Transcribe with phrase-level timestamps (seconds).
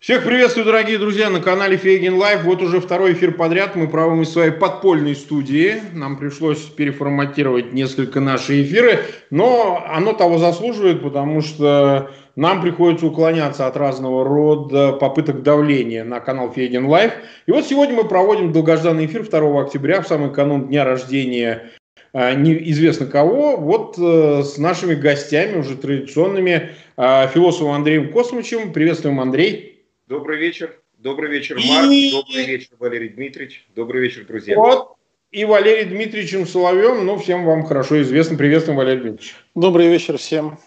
[0.00, 2.44] Всех приветствую, дорогие друзья, на канале Фейгин Live.
[2.44, 3.74] Вот уже второй эфир подряд.
[3.74, 5.82] Мы правим из своей подпольной студии.
[5.92, 9.00] Нам пришлось переформатировать несколько наши эфиры,
[9.30, 16.20] но оно того заслуживает, потому что нам приходится уклоняться от разного рода попыток давления на
[16.20, 17.14] канал Фейгин Live.
[17.46, 21.72] И вот сегодня мы проводим долгожданный эфир 2 октября, в самый канун дня рождения
[22.12, 28.72] а, неизвестно кого, вот э, с нашими гостями, уже традиционными, а, философом Андреем Космичем.
[28.72, 29.77] Приветствуем, Андрей.
[30.08, 30.74] Добрый вечер.
[30.96, 31.92] Добрый вечер, Марк.
[31.92, 32.10] И...
[32.12, 33.66] Добрый вечер, Валерий Дмитриевич.
[33.76, 34.56] Добрый вечер, друзья.
[34.56, 34.94] Вот.
[35.32, 38.38] И Валерий Дмитриевичем Соловьем, ну, всем вам хорошо известно.
[38.38, 39.34] Приветствуем, Валерий Дмитриевич.
[39.54, 40.58] Добрый вечер всем.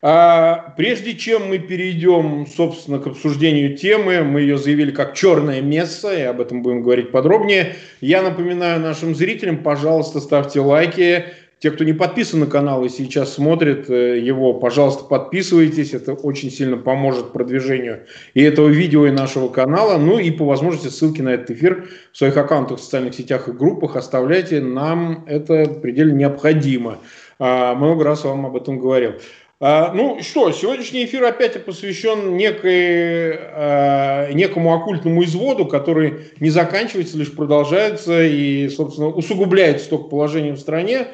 [0.00, 6.16] А, прежде чем мы перейдем, собственно, к обсуждению темы, мы ее заявили как черное место,
[6.16, 7.74] и об этом будем говорить подробнее.
[8.00, 11.24] Я напоминаю нашим зрителям, пожалуйста, ставьте лайки,
[11.60, 15.92] те, кто не подписан на канал и сейчас смотрит э, его, пожалуйста, подписывайтесь.
[15.92, 19.98] Это очень сильно поможет продвижению и этого видео, и нашего канала.
[19.98, 23.52] Ну и по возможности ссылки на этот эфир в своих аккаунтах в социальных сетях и
[23.52, 24.60] группах оставляйте.
[24.60, 26.98] Нам это предельно необходимо.
[27.38, 29.12] А, много раз вам об этом говорил.
[29.60, 37.18] А, ну что, сегодняшний эфир опять посвящен некой, а, некому оккультному изводу, который не заканчивается,
[37.18, 41.08] лишь продолжается и, собственно, усугубляется только положением в стране.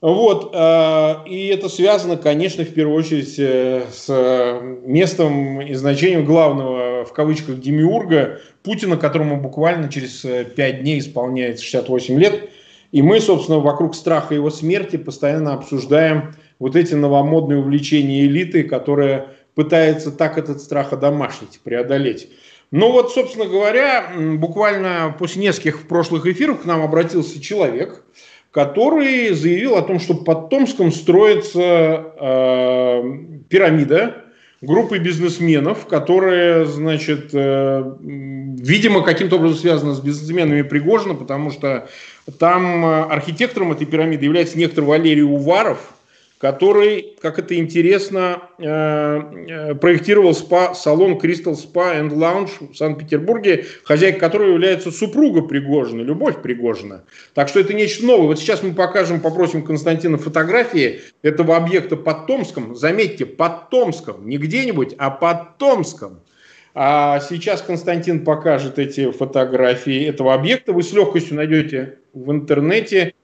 [0.00, 7.04] Вот, э, и это связано, конечно, в первую очередь э, с местом и значением главного,
[7.04, 12.48] в кавычках, демиурга Путина, которому буквально через э, пять дней исполняется 68 лет.
[12.92, 19.34] И мы, собственно, вокруг страха его смерти постоянно обсуждаем вот эти новомодные увлечения элиты, которая
[19.56, 22.28] пытается так этот страх одомашнить, преодолеть.
[22.70, 28.04] Ну вот, собственно говоря, буквально после нескольких прошлых эфиров к нам обратился человек–
[28.50, 33.02] который заявил о том, что под Томском строится э,
[33.48, 34.24] пирамида
[34.60, 41.88] группы бизнесменов, которые, значит, э, видимо, каким-то образом связаны с бизнесменами Пригожина, потому что
[42.38, 45.78] там э, архитектором этой пирамиды является некто Валерий Уваров–
[46.38, 53.66] который, как это интересно, э, э, проектировал спа, салон Crystal Spa and Lounge в Санкт-Петербурге,
[53.82, 57.04] хозяйка которого является супруга Пригожина, Любовь Пригожина.
[57.34, 58.28] Так что это нечто новое.
[58.28, 62.76] Вот сейчас мы покажем, попросим Константина фотографии этого объекта под Томском.
[62.76, 66.20] Заметьте, под Томском, не где-нибудь, а под Томском.
[66.74, 70.72] А сейчас Константин покажет эти фотографии этого объекта.
[70.72, 73.14] Вы с легкостью найдете в интернете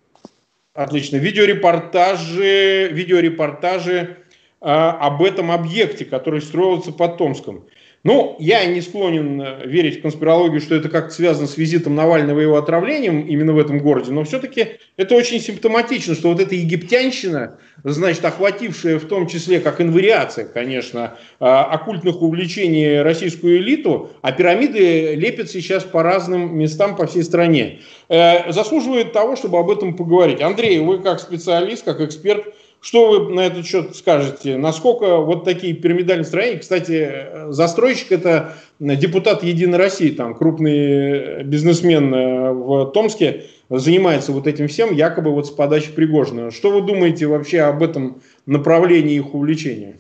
[0.75, 1.17] Отлично.
[1.17, 4.19] Видеорепортажи, видеорепортажи
[4.61, 7.69] э, об этом объекте, который строился под Томском.
[8.04, 12.38] Ну, я не склонен э, верить в конспирологию, что это как-то связано с визитом Навального
[12.38, 16.54] и его отравлением именно в этом городе, но все-таки это очень симптоматично, что вот эта
[16.54, 24.32] египтянщина, значит, охватившая в том числе, как инвариация, конечно, э, оккультных увлечений российскую элиту, а
[24.32, 29.97] пирамиды лепят сейчас по разным местам по всей стране, э, заслуживает того, чтобы об этом
[29.97, 30.42] поговорить.
[30.42, 32.54] Андрей, вы как специалист, как эксперт,
[32.84, 34.59] что вы на этот счет скажете?
[34.59, 42.53] Насколько вот такие пирамидальные строения, кстати, застройщик это депутат Единой России, там крупный бизнесмен э,
[42.53, 46.50] в Томске, занимается вот этим всем, якобы вот с подачи Пригожина.
[46.50, 49.97] Что вы думаете вообще об этом направлении их увлечения?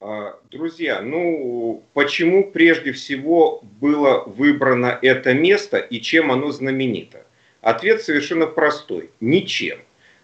[0.00, 7.24] А, друзья, ну почему прежде всего было выбрано это место и чем оно знаменито?
[7.60, 9.10] Ответ совершенно простой.
[9.20, 9.78] Ничем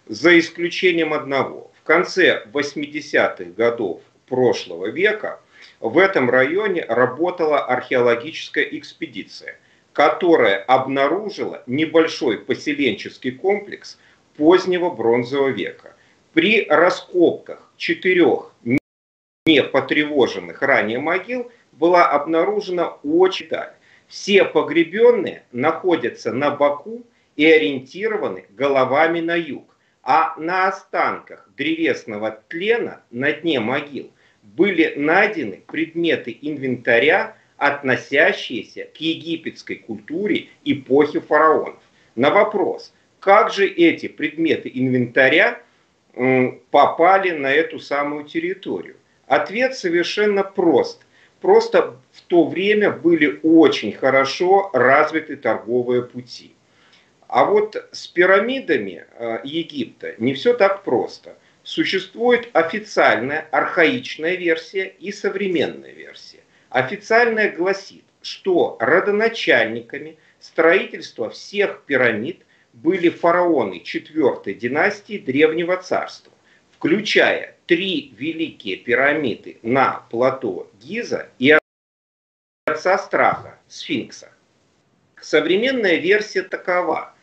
[0.09, 1.71] за исключением одного.
[1.79, 5.39] В конце 80-х годов прошлого века
[5.79, 9.59] в этом районе работала археологическая экспедиция,
[9.93, 13.99] которая обнаружила небольшой поселенческий комплекс
[14.35, 15.95] позднего бронзового века.
[16.33, 18.51] При раскопках четырех
[19.45, 23.73] не потревоженных ранее могил была обнаружена очень деталь.
[24.07, 27.03] Все погребенные находятся на боку
[27.35, 29.69] и ориентированы головами на юг
[30.11, 34.09] а на останках древесного тлена на дне могил
[34.41, 41.77] были найдены предметы инвентаря, относящиеся к египетской культуре эпохи фараонов.
[42.15, 45.61] На вопрос, как же эти предметы инвентаря
[46.71, 48.95] попали на эту самую территорию?
[49.27, 51.05] Ответ совершенно прост.
[51.39, 56.55] Просто в то время были очень хорошо развиты торговые пути.
[57.29, 61.37] А вот с пирамидами э, Египта не все так просто.
[61.61, 66.39] Существует официальная архаичная версия и современная версия.
[66.69, 76.33] Официальная гласит, что родоначальниками строительства всех пирамид были фараоны четвертой династии Древнего Царства,
[76.71, 81.55] включая три великие пирамиды на плато Гиза и
[82.65, 84.31] отца страха, сфинкса.
[85.21, 87.13] Современная версия такова.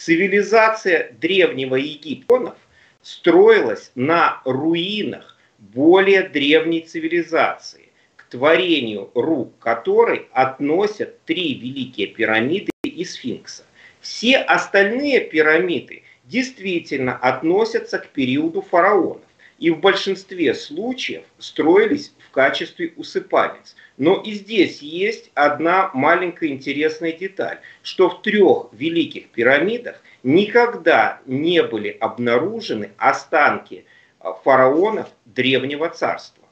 [0.00, 2.56] Цивилизация древнего Египтонов
[3.02, 13.04] строилась на руинах более древней цивилизации, к творению рук которой относят три великие пирамиды и
[13.04, 13.64] сфинкса.
[14.00, 19.20] Все остальные пирамиды действительно относятся к периоду фараонов
[19.60, 23.76] и в большинстве случаев строились в качестве усыпальниц.
[23.98, 31.62] Но и здесь есть одна маленькая интересная деталь, что в трех великих пирамидах никогда не
[31.62, 33.84] были обнаружены останки
[34.18, 36.44] а, фараонов древнего царства.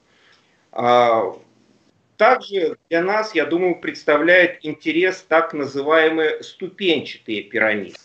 [0.71, 1.35] А,
[2.19, 7.97] также для нас, я думаю, представляет интерес так называемые ступенчатые пирамиды.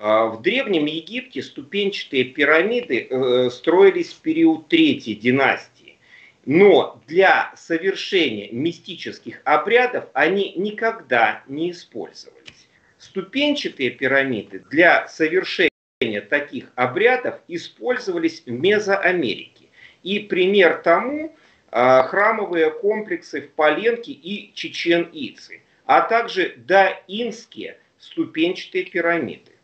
[0.00, 5.98] А, в Древнем Египте ступенчатые пирамиды э, строились в период Третьей династии.
[6.46, 12.68] Но для совершения мистических обрядов они никогда не использовались.
[13.00, 15.70] Stупенчатые пирамиды для совершения
[16.30, 19.66] таких обрядов использовались в Мезоамерике.
[20.04, 21.36] И пример тому
[21.72, 29.57] а, храмовые комплексы в Поленке и Чечен-Ицы, а также даинские ступенчатые пирамиды.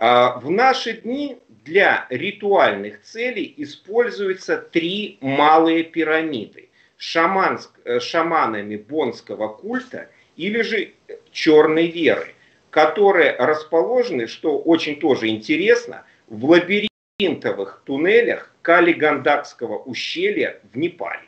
[0.00, 9.48] А, в наши дни для ритуальных целей используются три малые пирамиды шаманск, э, шаманами бонского
[9.48, 10.92] культа или же
[11.32, 12.34] черной веры,
[12.70, 21.26] которые расположены, что очень тоже интересно, в лабиринтовых туннелях Калигандакского ущелья в Непале.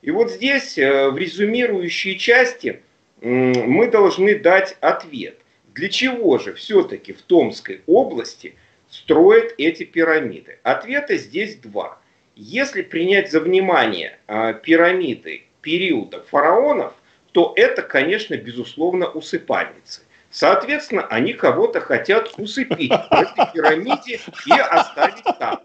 [0.00, 2.80] И вот здесь, э, в резюмирующей части,
[3.20, 5.39] мы должны дать ответ.
[5.74, 8.56] Для чего же все-таки в Томской области
[8.88, 10.58] строят эти пирамиды?
[10.62, 11.98] Ответа здесь два.
[12.34, 16.94] Если принять за внимание а, пирамиды периода фараонов,
[17.32, 20.02] то это, конечно, безусловно, усыпальницы.
[20.30, 25.60] Соответственно, они кого-то хотят усыпить в этой пирамиде и оставить там.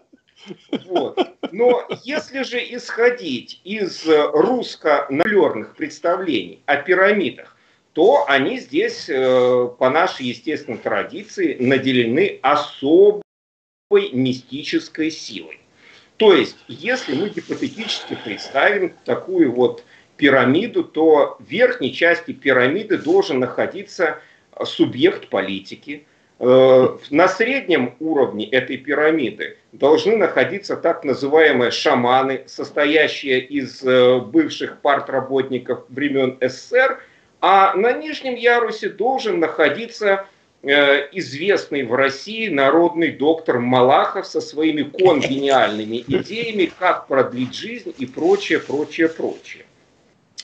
[0.86, 1.18] Вот.
[1.50, 7.55] Но если же исходить из русско-налерных представлений о пирамидах,
[7.96, 13.22] то они здесь, э, по нашей естественной традиции, наделены особой
[13.90, 15.58] мистической силой.
[16.18, 19.82] То есть, если мы гипотетически представим такую вот
[20.18, 24.18] пирамиду, то в верхней части пирамиды должен находиться
[24.62, 26.06] субъект политики.
[26.38, 34.82] Э, на среднем уровне этой пирамиды должны находиться так называемые шаманы, состоящие из э, бывших
[34.82, 37.00] партработников времен СССР–
[37.40, 40.26] а на нижнем ярусе должен находиться
[40.62, 48.06] э, известный в России народный доктор Малахов со своими конгениальными идеями, как продлить жизнь и
[48.06, 49.64] прочее, прочее, прочее.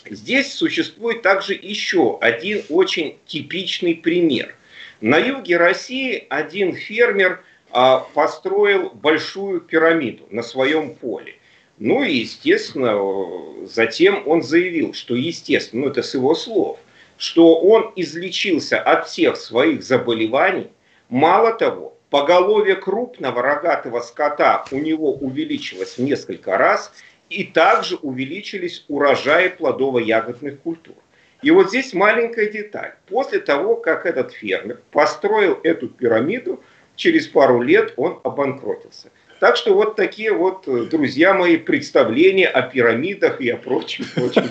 [0.05, 4.55] Здесь существует также еще один очень типичный пример.
[5.01, 11.37] На юге России один фермер а, построил большую пирамиду на своем поле.
[11.79, 16.79] Ну и, естественно, затем он заявил, что, естественно, ну это с его слов,
[17.17, 20.69] что он излечился от всех своих заболеваний.
[21.09, 26.93] Мало того, поголовье крупного рогатого скота у него увеличилось в несколько раз,
[27.31, 30.97] и также увеличились урожаи плодово-ягодных культур.
[31.43, 32.95] И вот здесь маленькая деталь.
[33.09, 36.63] После того, как этот фермер построил эту пирамиду,
[36.95, 39.11] через пару лет он обанкротился.
[39.43, 44.49] Так что вот такие вот, э, друзья мои, представления о пирамидах и о прочем, прочем.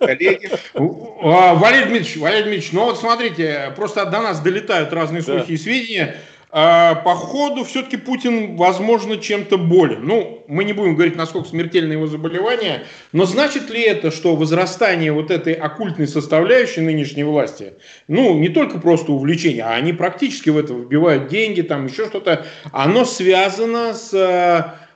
[0.00, 0.50] Коллеги.
[0.74, 5.56] А, Валерий Дмитриевич, Валерий Дмитриевич, ну вот смотрите, просто до нас долетают разные слухи и
[5.56, 6.16] сведения.
[6.56, 10.04] А, по ходу все-таки Путин, возможно, чем-то болен.
[10.04, 15.10] Ну, мы не будем говорить, насколько смертельно его заболевание, но значит ли это, что возрастание
[15.10, 17.72] вот этой оккультной составляющей нынешней власти,
[18.06, 22.46] ну, не только просто увлечение, а они практически в это вбивают деньги, там еще что-то,
[22.70, 24.14] оно связано с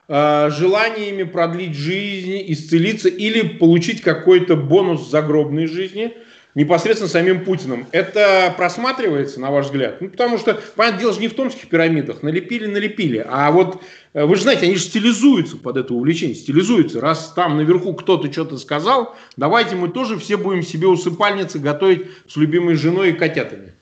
[0.07, 6.13] э, желаниями продлить жизнь, исцелиться или получить какой-то бонус загробной жизни–
[6.55, 7.87] непосредственно самим Путиным.
[7.91, 10.01] Это просматривается, на ваш взгляд?
[10.01, 12.23] Ну, потому что, понятное дело, же не в томских пирамидах.
[12.23, 13.25] Налепили, налепили.
[13.27, 13.81] А вот,
[14.13, 17.01] э, вы же знаете, они же стилизуются под это увлечение, стилизуются.
[17.01, 22.35] Раз там наверху кто-то что-то сказал, давайте мы тоже все будем себе усыпальницы готовить с
[22.35, 23.73] любимой женой и котятами.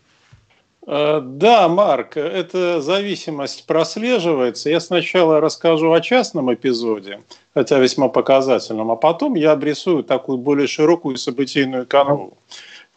[0.87, 4.69] Э, да, Марк, эта зависимость прослеживается.
[4.69, 7.21] Я сначала расскажу о частном эпизоде,
[7.53, 12.37] хотя весьма показательном, а потом я обрисую такую более широкую событийную канву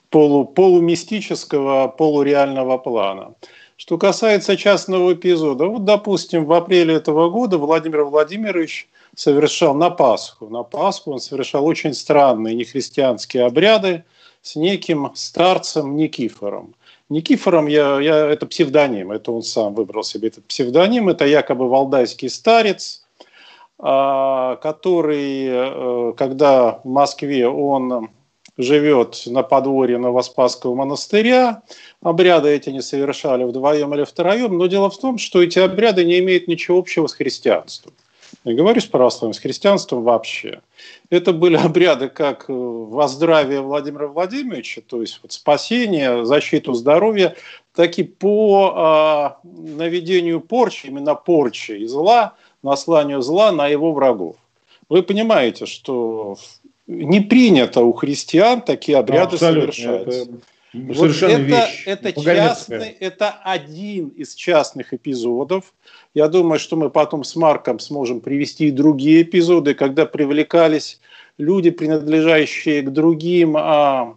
[0.09, 3.35] полу, полумистического, полуреального плана.
[3.77, 10.49] Что касается частного эпизода, вот, допустим, в апреле этого года Владимир Владимирович совершал на Пасху.
[10.49, 14.05] На Пасху он совершал очень странные нехристианские обряды,
[14.43, 16.75] с неким старцем Никифором.
[17.11, 22.31] Никифором я, я, это псевдоним, это он сам выбрал себе этот псевдоним, это якобы валдайский
[22.31, 23.05] старец,
[23.79, 28.11] а, который, э, когда в Москве он
[28.57, 31.63] живет на подворье Новоспасского монастыря.
[32.03, 36.19] Обряды эти не совершали вдвоем или втроем, но дело в том, что эти обряды не
[36.21, 37.93] имеют ничего общего с христианством.
[38.45, 40.63] Не говорю с православием, с христианством вообще.
[41.11, 47.37] Это были обряды как во здравие Владимира Владимировича, то есть вот спасение, защиту здоровья,
[47.75, 54.37] так и по э, наведению порчи, именно порчи и зла, насланию зла на его врагов.
[54.89, 56.37] Вы понимаете, что
[56.87, 59.73] не принято у христиан такие обряды Абсолютно.
[59.73, 60.15] совершать.
[60.15, 60.41] Это...
[60.73, 61.83] Вот это, вещь.
[61.87, 65.75] Это, частный, это один из частных эпизодов.
[66.15, 71.01] Я думаю, что мы потом с Марком сможем привести и другие эпизоды, когда привлекались
[71.39, 74.17] люди, принадлежащие к другим а,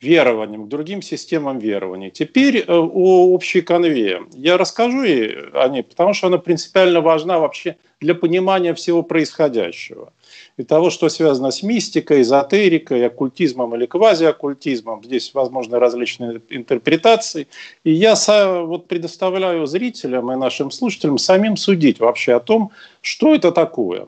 [0.00, 2.10] верованиям, к другим системам верований.
[2.10, 4.22] Теперь э, о общей конве.
[4.32, 10.12] Я расскажу ей о ней, потому что она принципиально важна вообще для понимания всего происходящего
[10.60, 15.02] и того, что связано с мистикой, эзотерикой, оккультизмом или квазиоккультизмом.
[15.02, 17.48] Здесь возможны различные интерпретации.
[17.82, 18.14] И я
[18.62, 24.06] вот предоставляю зрителям и нашим слушателям самим судить вообще о том, что это такое.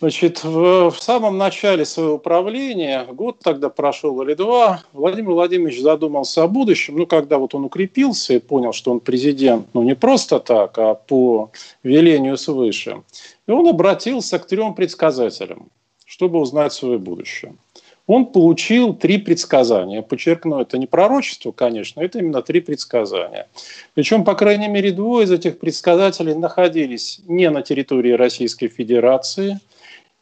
[0.00, 6.44] Значит, в, в самом начале своего правления, год тогда прошел или два, Владимир Владимирович задумался
[6.44, 6.98] о будущем.
[6.98, 10.94] Ну, когда вот он укрепился и понял, что он президент, ну, не просто так, а
[10.94, 11.50] по
[11.82, 13.02] велению свыше.
[13.48, 15.70] И он обратился к трем предсказателям,
[16.04, 17.56] чтобы узнать свое будущее.
[18.06, 20.02] Он получил три предсказания.
[20.02, 23.48] Подчеркну, это не пророчество, конечно, это именно три предсказания.
[23.94, 29.58] Причем, по крайней мере, двое из этих предсказателей находились не на территории Российской Федерации,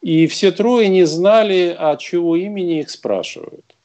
[0.01, 3.75] и все трое не знали, от чего имени их спрашивают.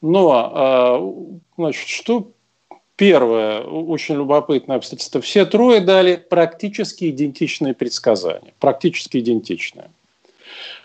[0.00, 1.14] Но, а,
[1.56, 2.30] значит, что
[2.98, 5.20] Первое, очень любопытное обстоятельство.
[5.20, 8.52] Все трое дали практически идентичные предсказания.
[8.58, 9.88] Практически идентичные.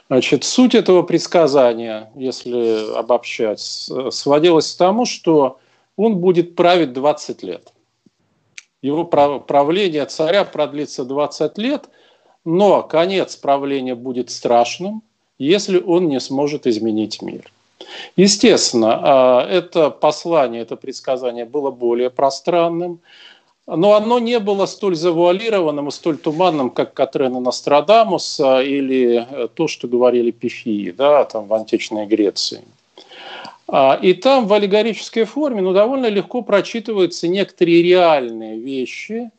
[0.09, 3.59] Значит, суть этого предсказания, если обобщать,
[4.11, 5.57] сводилась к тому, что
[5.97, 7.73] он будет править 20 лет.
[8.83, 11.89] Его правление царя продлится 20 лет,
[12.45, 15.01] но конец правления будет страшным,
[15.39, 17.51] если он не сможет изменить мир.
[18.15, 22.99] Естественно, а, это послание, это предсказание было более пространным,
[23.65, 29.67] но оно не было столь завуалированным и столь туманным, как Катрена Нострадамуса или э, то,
[29.67, 32.61] что говорили пифии да, там, в античной Греции.
[33.67, 39.31] А, и там в аллегорической форме ну, довольно легко прочитываются некоторые реальные вещи,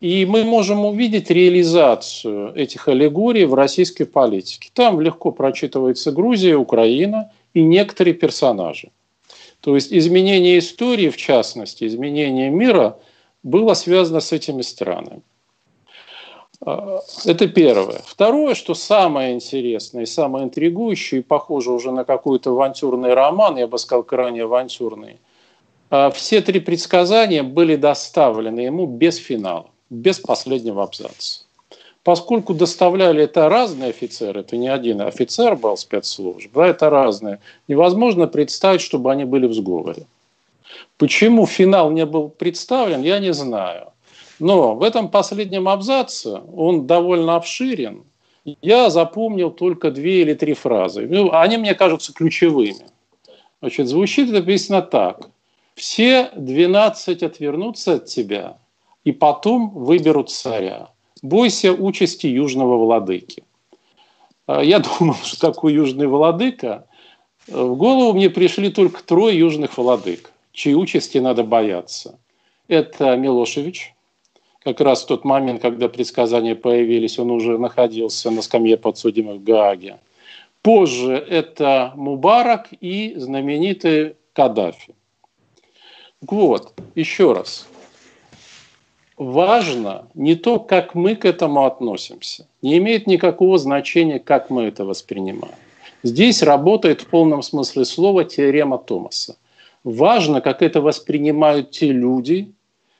[0.00, 4.70] и мы можем увидеть реализацию этих аллегорий в российской политике.
[4.74, 8.90] Там легко прочитывается Грузия, Украина– и некоторые персонажи.
[9.60, 12.98] То есть изменение истории, в частности, изменение мира,
[13.42, 15.22] было связано с этими странами.
[16.62, 18.02] А, это первое.
[18.06, 23.66] Второе, что самое интересное и самое интригующее, и похоже уже на какой-то авантюрный роман, я
[23.66, 25.18] бы сказал, крайне авантюрный,
[25.90, 31.44] а, все три предсказания были доставлены ему без финала, без последнего абзаца.
[32.02, 38.26] Поскольку доставляли это разные офицеры, это не один офицер был спецслужб, да, это разные, невозможно
[38.26, 40.06] представить, чтобы они были в сговоре.
[40.96, 43.92] Почему финал не был представлен, я не знаю.
[44.38, 48.04] Но в этом последнем абзаце он довольно обширен.
[48.62, 51.06] Я запомнил только две или три фразы.
[51.06, 52.86] Ну, они мне кажутся ключевыми.
[53.60, 55.28] Значит, звучит это песня так.
[55.74, 58.56] Все 12 отвернутся от тебя,
[59.04, 60.88] и потом выберут царя.
[61.22, 63.42] Бойся участи южного владыки.
[64.46, 66.86] А, я думал, что такой южный владыка.
[67.46, 72.18] В голову мне пришли только трое южных владык, чьи участи надо бояться.
[72.68, 73.94] Это Милошевич,
[74.62, 79.42] как раз в тот момент, когда предсказания появились, он уже находился на скамье подсудимых в
[79.42, 79.98] Гааге.
[80.62, 84.94] Позже это Мубарак и знаменитый Каддафи.
[86.20, 87.66] Вот, еще раз
[89.20, 92.46] важно не то, как мы к этому относимся.
[92.62, 95.54] Не имеет никакого значения, как мы это воспринимаем.
[96.02, 99.36] Здесь работает в полном смысле слова теорема Томаса.
[99.84, 102.52] Важно, как это воспринимают те люди,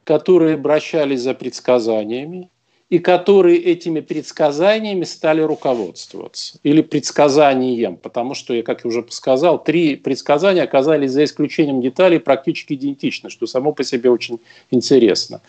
[0.04, 2.50] которые обращались за предсказаниями,
[2.90, 6.58] и которые этими предсказаниями стали руководствоваться.
[6.64, 12.18] Или предсказанием, потому что, я, как я уже сказал, три предсказания оказались за исключением деталей
[12.18, 14.40] практически идентичны, что само по себе очень
[14.72, 15.40] интересно.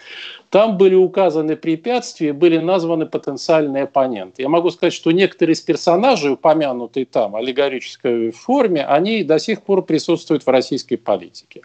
[0.51, 4.43] Там были указаны препятствия, были названы потенциальные оппоненты.
[4.43, 9.83] Я могу сказать, что некоторые из персонажей, упомянутые там, аллегорической форме, они до сих пор
[9.83, 11.61] присутствуют в российской политике.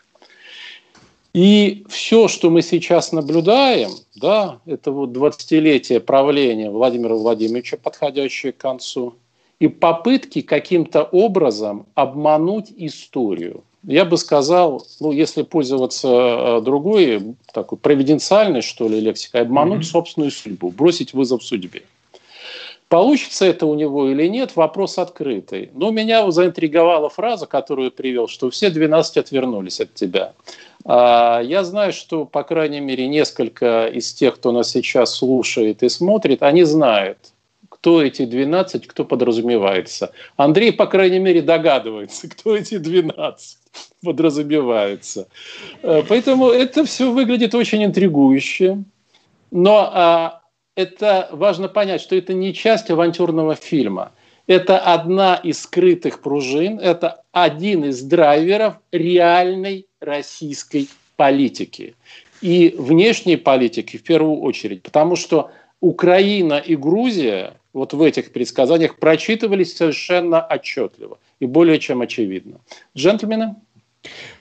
[1.37, 8.57] И все, что мы сейчас наблюдаем, да, это вот 20-летие правления Владимира Владимировича, подходящее к
[8.57, 9.17] концу,
[9.61, 13.65] и попытки каким-то образом обмануть историю.
[13.83, 19.91] Я бы сказал, ну, если пользоваться э, другой, такой провиденциальной, что ли, лексикой, обмануть mm-hmm.
[19.91, 21.83] собственную судьбу, бросить вызов судьбе.
[22.89, 25.71] Получится это у него или нет, вопрос открытый.
[25.75, 30.35] Но меня заинтриговала фраза, которую привел, что все 12 отвернулись от тебя.
[30.85, 35.89] А, я знаю, что, по крайней мере, несколько из тех, кто нас сейчас слушает и
[35.89, 37.19] смотрит, они знают,
[37.69, 40.13] кто эти 12, кто подразумевается.
[40.37, 43.59] Андрей, по крайней мере, догадывается, кто эти 12
[44.05, 45.27] подразумевается.
[45.83, 48.79] Э, поэтому это все выглядит очень интригующе.
[49.51, 50.41] Но а,
[50.77, 54.13] это важно понять, что это не часть авантюрного фильма.
[54.47, 61.97] Это одна из скрытых пружин, это один из драйверов реальной российской политики.
[62.43, 68.99] И внешней политики в первую очередь, потому что Украина и Грузия вот в этих предсказаниях
[68.99, 72.61] прочитывались совершенно отчетливо и более чем очевидно.
[72.97, 73.57] Джентльмены?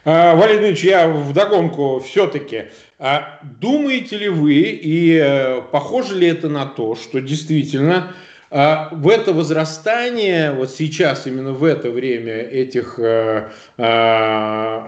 [0.04, 2.66] А, Валерий Ильич, я вдогонку все-таки.
[3.00, 8.14] А думаете ли вы, и э, похоже ли это на то, что действительно
[8.52, 13.50] а в это возрастание, вот сейчас, именно в это время этих э,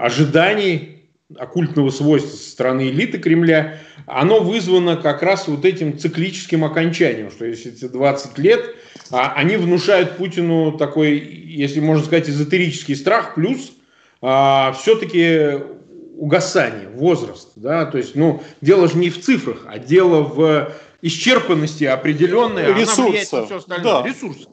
[0.00, 1.02] ожиданий
[1.36, 7.44] оккультного свойства со стороны элиты Кремля, оно вызвано как раз вот этим циклическим окончанием, что
[7.44, 8.64] если эти 20 лет,
[9.10, 13.72] они внушают Путину такой, если можно сказать, эзотерический страх, плюс
[14.20, 15.60] а, все-таки
[16.16, 21.84] угасание, возраст, да, то есть, ну, дело же не в цифрах, а дело в исчерпанности
[21.84, 22.74] определенной,
[23.44, 24.02] все остальное.
[24.02, 24.02] Да.
[24.06, 24.48] Ресурсы.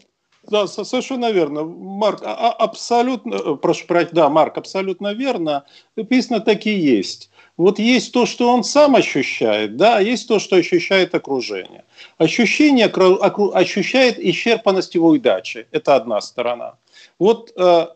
[0.49, 1.63] Да, совершенно верно.
[1.63, 5.65] Марк, а, а, абсолютно, э, прошу прощения, да, Марк, абсолютно верно.
[5.95, 7.31] Написано так и есть.
[7.57, 11.85] Вот есть то, что он сам ощущает, да, а есть то, что ощущает окружение.
[12.17, 15.65] Ощущение ощущает исчерпанность его удачи.
[15.71, 16.75] Это одна сторона.
[17.17, 17.87] Вот э,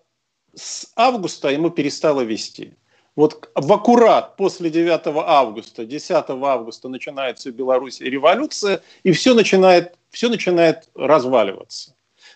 [0.60, 2.74] с августа ему перестало вести.
[3.16, 9.96] Вот в аккурат после 9 августа, 10 августа начинается в Беларуси революция, и все начинает,
[10.10, 11.96] все начинает разваливаться.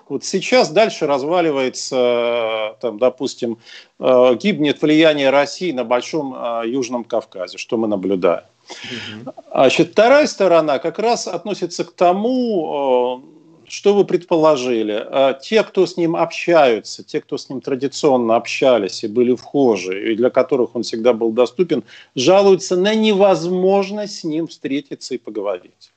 [0.10, 3.60] Вот сейчас дальше разваливается, там, допустим,
[4.00, 8.44] э, гибнет влияние России на Большом э, Южном Кавказе, что мы наблюдаем.
[8.70, 9.34] Угу.
[9.54, 13.33] Значит, вторая сторона как раз относится к тому, э,
[13.74, 15.04] что вы предположили?
[15.10, 20.12] А те, кто с ним общаются, те, кто с ним традиционно общались и были вхожи,
[20.12, 21.84] и для которых он всегда был доступен,
[22.14, 25.92] жалуются на невозможность с ним встретиться и поговорить.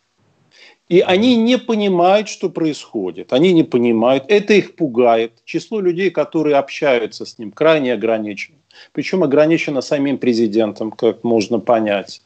[0.88, 3.34] И они не понимают, что происходит.
[3.34, 4.24] Они не понимают.
[4.28, 5.32] Это их пугает.
[5.44, 8.56] Число людей, которые общаются с ним, крайне ограничено
[8.92, 12.22] причем ограничено самим президентом, как можно понять.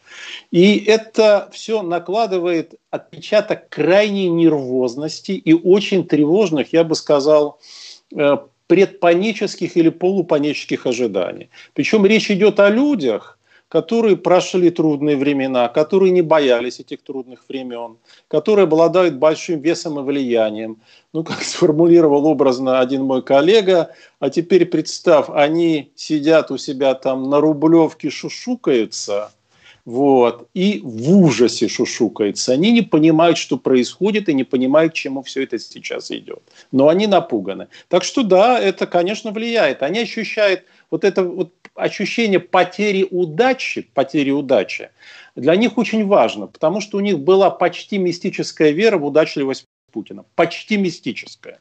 [0.50, 7.58] И это все накладывает отпечаток крайней нервозности и очень тревожных, я бы сказал,
[8.16, 8.36] э,
[8.66, 11.50] предпанических или полупанических ожиданий.
[11.74, 13.39] Причем речь идет о людях,
[13.70, 20.02] которые прошли трудные времена, которые не боялись этих трудных времен, которые обладают большим весом и
[20.02, 20.78] влиянием.
[21.12, 27.30] Ну, как сформулировал образно один мой коллега, а теперь представь, они сидят у себя там
[27.30, 29.30] на Рублевке, шушукаются,
[29.84, 32.52] вот, и в ужасе шушукаются.
[32.52, 36.42] Они не понимают, что происходит, и не понимают, к чему все это сейчас идет.
[36.72, 37.68] Но они напуганы.
[37.88, 39.82] Так что да, это, конечно, влияет.
[39.82, 44.90] Они ощущают вот это вот ощущение потери удачи, потери удачи,
[45.36, 50.24] для них очень важно, потому что у них была почти мистическая вера в удачливость Путина.
[50.34, 51.60] Почти мистическая.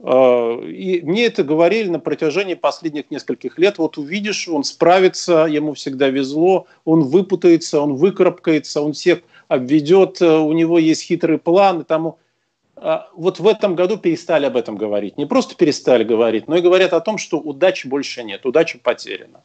[0.00, 3.78] А, и мне это говорили на протяжении последних нескольких лет.
[3.78, 10.52] Вот увидишь, он справится, ему всегда везло, он выпутается, он выкарабкается, он всех обведет, у
[10.52, 12.18] него есть хитрый план и тому.
[12.76, 15.16] А, вот в этом году перестали об этом говорить.
[15.16, 19.42] Не просто перестали говорить, но и говорят о том, что удачи больше нет, удача потеряна.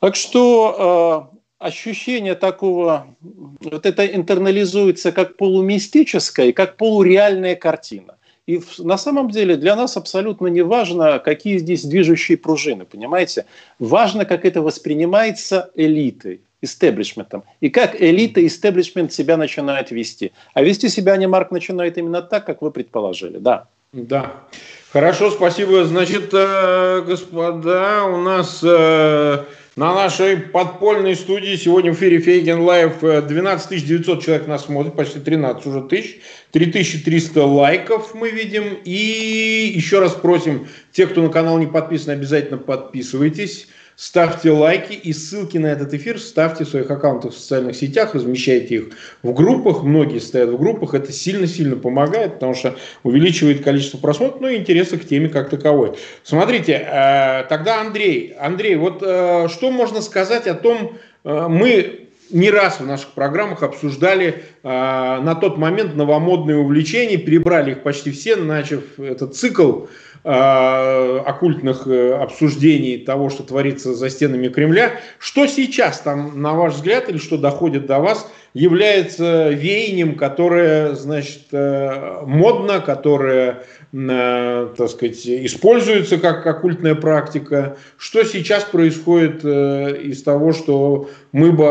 [0.00, 8.16] Так что э, ощущение такого, вот это интернализуется как полумистическая как полуреальная картина.
[8.48, 13.46] И на самом деле для нас абсолютно не важно, какие здесь движущие пружины, понимаете?
[13.78, 16.40] Важно, как это воспринимается элитой.
[16.62, 17.44] Истеблишментом.
[17.60, 20.32] И как элита, истеблишмент себя начинает вести.
[20.54, 23.66] А вести себя они, Марк, начинает именно так, как вы предположили, да.
[23.92, 24.44] Да.
[24.90, 25.84] Хорошо, спасибо.
[25.84, 29.44] Значит, э, господа, у нас э,
[29.76, 35.18] на нашей подпольной студии сегодня в эфире Фейгин Live 12 900 человек нас смотрит, почти
[35.18, 36.20] 13 уже тысяч.
[36.52, 38.78] 3300 лайков мы видим.
[38.84, 43.68] И еще раз просим, те, кто на канал не подписан, обязательно подписывайтесь.
[44.02, 48.74] Ставьте лайки и ссылки на этот эфир ставьте в своих аккаунтах в социальных сетях, размещайте
[48.74, 48.84] их
[49.22, 49.84] в группах.
[49.84, 50.94] Многие состоят в группах.
[50.94, 55.92] Это сильно-сильно помогает, потому что увеличивает количество просмотров, ну и интереса к теме как таковой.
[56.24, 58.34] Смотрите, э, тогда Андрей.
[58.40, 63.62] Андрей, вот э, что можно сказать о том, э, мы не раз в наших программах
[63.62, 69.84] обсуждали э, на тот момент новомодные увлечения, перебрали их почти все, начав этот цикл
[70.24, 74.92] оккультных э, обсуждений того, что творится за стенами Кремля.
[75.18, 81.42] Что сейчас там, на ваш взгляд, или что доходит до вас, является веянием, которое, значит,
[81.50, 87.76] э, модно, которое, так сказать, используется как оккультная практика.
[87.98, 91.66] Что сейчас происходит из того, что мы бы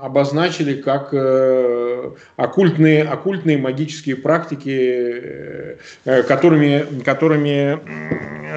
[0.00, 1.12] обозначили как
[2.36, 7.80] оккультные, оккультные магические практики, которыми, которыми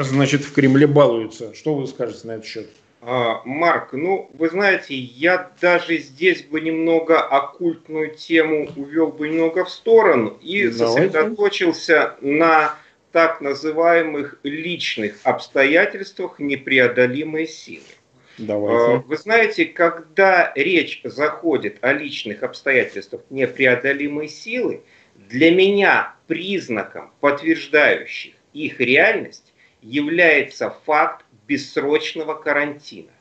[0.04, 1.54] значит, в Кремле балуются.
[1.54, 2.70] Что вы скажете на этот счет?
[3.02, 9.64] А, Марк, ну, вы знаете, я даже здесь бы немного оккультную тему увел бы немного
[9.64, 10.78] в сторону и Давайте.
[10.78, 12.76] сосредоточился на
[13.12, 17.84] так называемых личных обстоятельствах непреодолимой силы.
[18.40, 18.94] Давайте.
[18.94, 24.82] А, вы знаете, когда речь заходит о личных обстоятельствах непреодолимой силы,
[25.16, 33.12] для меня признаком, подтверждающих их реальность, является факт бессрочного карантина,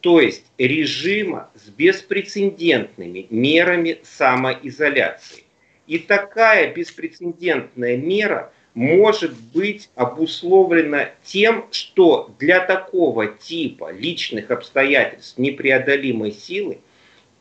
[0.00, 5.44] то есть режима с беспрецедентными мерами самоизоляции.
[5.86, 16.32] И такая беспрецедентная мера может быть обусловлена тем, что для такого типа личных обстоятельств непреодолимой
[16.32, 16.78] силы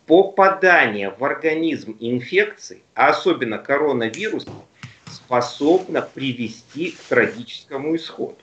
[0.08, 4.52] попадание в организм инфекции, а особенно коронавируса,
[5.06, 8.38] способно привести к трагическому исходу.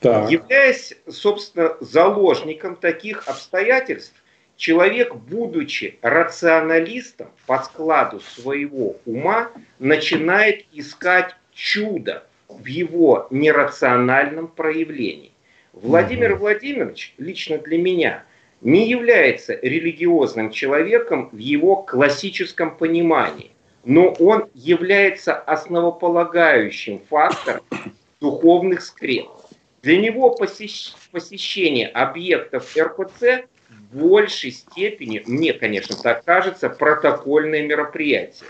[0.00, 0.30] Так.
[0.30, 4.14] Являясь, собственно, заложником таких обстоятельств,
[4.56, 15.32] человек, будучи рационалистом по складу своего ума, начинает искать чудо в его нерациональном проявлении.
[15.72, 18.24] Владимир Владимирович, лично для меня,
[18.60, 23.50] не является религиозным человеком в его классическом понимании,
[23.84, 27.62] но он является основополагающим фактором
[28.20, 29.28] духовных скреп.
[29.82, 30.30] Для него
[31.10, 38.48] посещение объектов РПЦ в большей степени, мне, конечно, так кажется, протокольное мероприятие.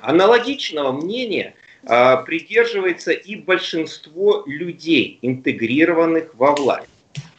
[0.00, 6.88] Аналогичного мнения придерживается и большинство людей, интегрированных во власть,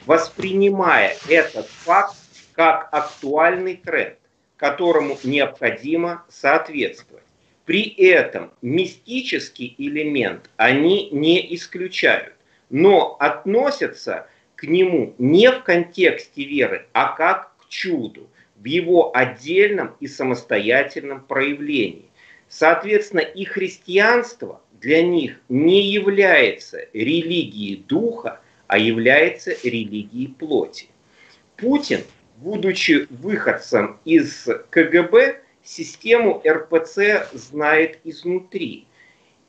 [0.06, 2.16] воспринимая этот факт
[2.54, 4.18] как актуальный тренд,
[4.58, 7.24] которому необходимо соответствовать.
[7.66, 12.34] При этом мистический элемент они не исключают
[12.72, 19.96] но относятся к нему не в контексте веры, а как к чуду, в его отдельном
[20.00, 22.06] и самостоятельном проявлении.
[22.52, 30.90] Соответственно, и христианство для них не является религией духа, а является религией плоти.
[31.58, 32.02] Путин,
[32.38, 38.86] будучи выходцем из КГБ, систему РПЦ знает изнутри–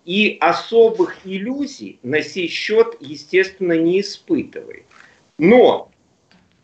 [0.05, 4.85] и особых иллюзий на сей счет, естественно, не испытывает.
[5.39, 5.91] Но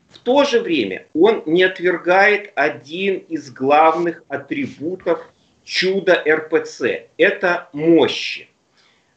[0.09, 5.31] в то же время он не отвергает один из главных атрибутов
[5.69, 8.49] чуда РПЦ– это мощи.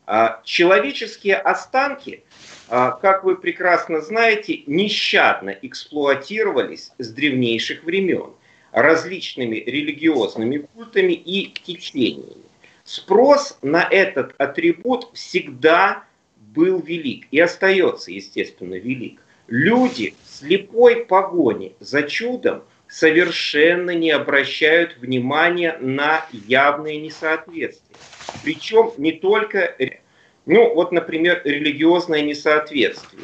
[0.06, 2.24] А, человеческие останки,
[2.68, 8.32] а, как вы прекрасно знаете, нещадно эксплуатировались с древнейших времен
[8.74, 12.44] различными религиозными культами и течениями.
[12.84, 16.04] Спрос на этот атрибут всегда
[16.38, 19.22] был велик и остается, естественно, велик.
[19.48, 27.96] Люди в слепой погоне за чудом совершенно не обращают внимания на явные несоответствия.
[28.44, 29.76] Причем не только,
[30.46, 33.24] ну вот, например, религиозное несоответствие.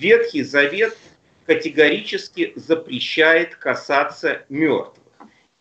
[0.00, 0.98] Ветхий Завет
[1.46, 5.04] категорически запрещает касаться мертвых.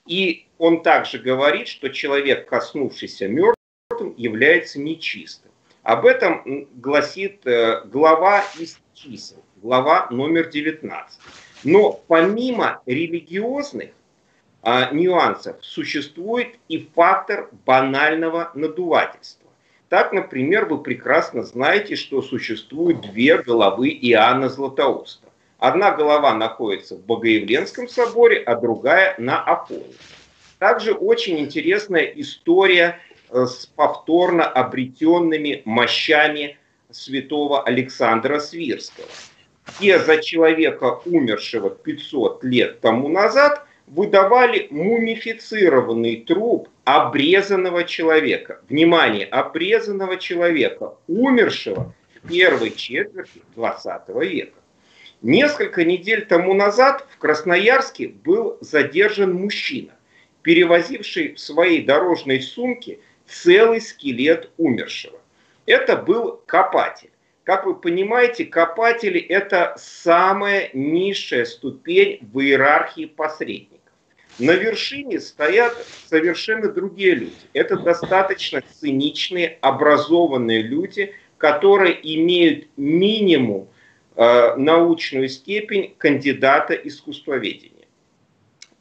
[0.08, 5.52] И он также говорит, что человек, коснувшийся мертвым, является нечистым.
[5.84, 11.20] Об этом гласит э, глава из чисел, глава номер 19.
[11.64, 13.90] Но помимо религиозных
[14.62, 19.50] а, нюансов существует и фактор банального надувательства.
[19.90, 25.28] Так, например, вы прекрасно знаете, что существуют две головы Иоанна Златоуста.
[25.60, 29.96] Одна голова находится в Богоявленском соборе, а другая на Афоне.
[30.60, 36.58] Также очень интересная история э, с повторно обретенными мощами
[36.92, 39.08] святого Александра Свирского,
[39.80, 48.62] где за человека, умершего 500 лет тому назад, выдавали мумифицированный труп обрезанного человека.
[48.70, 54.54] Внимание, обрезанного человека, умершего в первой четверти 20 века.
[55.22, 59.94] Несколько недель тому назад в Красноярске был задержан мужчина,
[60.44, 65.20] перевозивший в своей дорожной сумке целый скелет умершего.
[65.66, 67.10] Это был копатель.
[67.48, 73.94] Как вы понимаете, копатели– это самая низшая ступень в иерархии посредников.
[74.38, 75.74] На вершине стоят
[76.10, 77.38] совершенно другие люди.
[77.54, 83.70] Это достаточно циничные, образованные люди, которые имеют минимум
[84.18, 87.88] э, научную степень кандидата искусствоведения.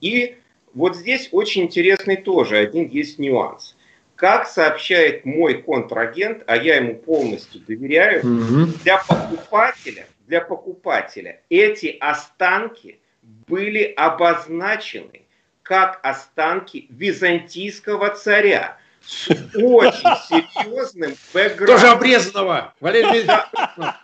[0.00, 0.38] И
[0.74, 3.75] вот здесь очень интересный тоже один есть нюанс.
[4.16, 8.72] Как сообщает мой контрагент, а я ему полностью доверяю, угу.
[8.82, 15.22] для покупателя, для покупателя эти останки были обозначены
[15.62, 21.66] как останки византийского царя с очень серьезным бэкграундом.
[21.66, 22.74] Тоже обрезанного.
[22.80, 23.50] Валерий да,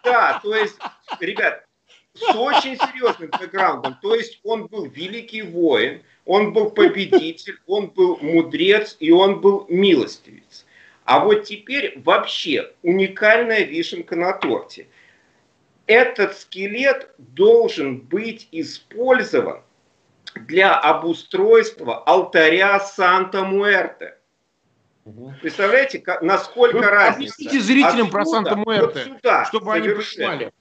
[0.04, 0.76] да, то есть,
[1.20, 1.64] ребят,
[2.14, 3.98] с очень серьезным бэкграундом.
[4.02, 9.66] То есть он был великий воин, он был победитель, он был мудрец и он был
[9.68, 10.66] милостивец.
[11.04, 14.86] А вот теперь вообще уникальная вишенка на торте.
[15.86, 19.62] Этот скелет должен быть использован
[20.34, 24.16] для обустройства алтаря Санта-Муэрте.
[25.40, 27.34] Представляете, как, насколько Вы разница?
[27.34, 30.52] Объясните зрителям Отсюда, про Санта-Муэрте, вот чтобы они понимали.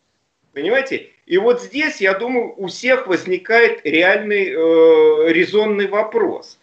[0.53, 1.11] Понимаете?
[1.31, 6.59] И вот здесь, я думаю, у всех возникает реальный э, резонный вопрос.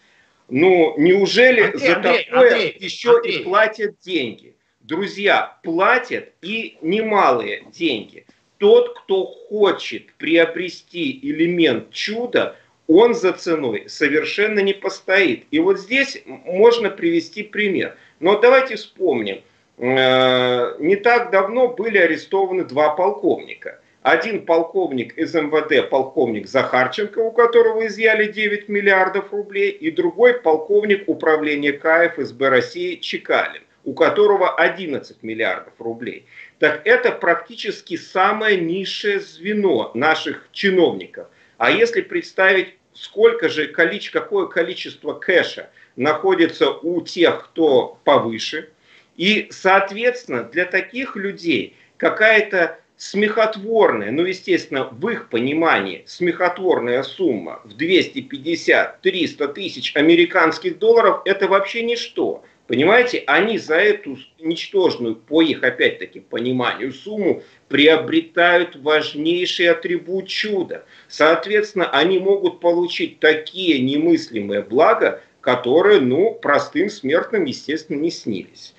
[0.51, 3.39] Ну, неужели Андрей, за Андрей, такое Андрей, еще Андрей.
[3.39, 4.55] и платят деньги?
[4.81, 8.27] Друзья, платят и немалые деньги.
[8.59, 12.55] Тот, кто хочет приобрести элемент чуда,
[12.87, 15.47] он за ценой совершенно не постоит.
[15.51, 17.97] И вот здесь можно привести пример.
[18.21, 19.41] Но давайте вспомним.
[19.79, 23.81] Э, не так давно были арестованы два полковника.
[24.09, 31.07] Один полковник из МВД, полковник Захарченко, у которого изъяли 9 миллиардов рублей, и другой полковник
[31.07, 36.25] управления К ФСБ России Чекалин, у которого 11 миллиардов рублей.
[36.59, 41.27] Так это практически самое низшее звено наших чиновников.
[41.59, 48.71] А если представить сколько же, какое количество кэша находится у тех, кто повыше.
[49.19, 57.77] И, соответственно, для таких людей какая-то смехотворная, ну, естественно, в их понимании смехотворная сумма в
[57.77, 62.45] 250-300 тысяч американских долларов– это вообще ничто.
[62.67, 70.85] Понимаете, они за эту ничтожную, по их, опять-таки, пониманию, сумму приобретают важнейший атрибут чуда.
[71.07, 78.75] Соответственно, они могут получить такие немыслимые блага, которые, ну, простым смертным, естественно, не снились.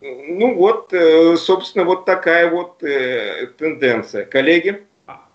[0.00, 4.24] Ну вот, э, собственно, вот такая вот э, тенденция.
[4.24, 4.84] Коллеги?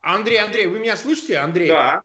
[0.01, 1.67] Андрей, Андрей, вы меня слышите, Андрей?
[1.67, 2.03] Да.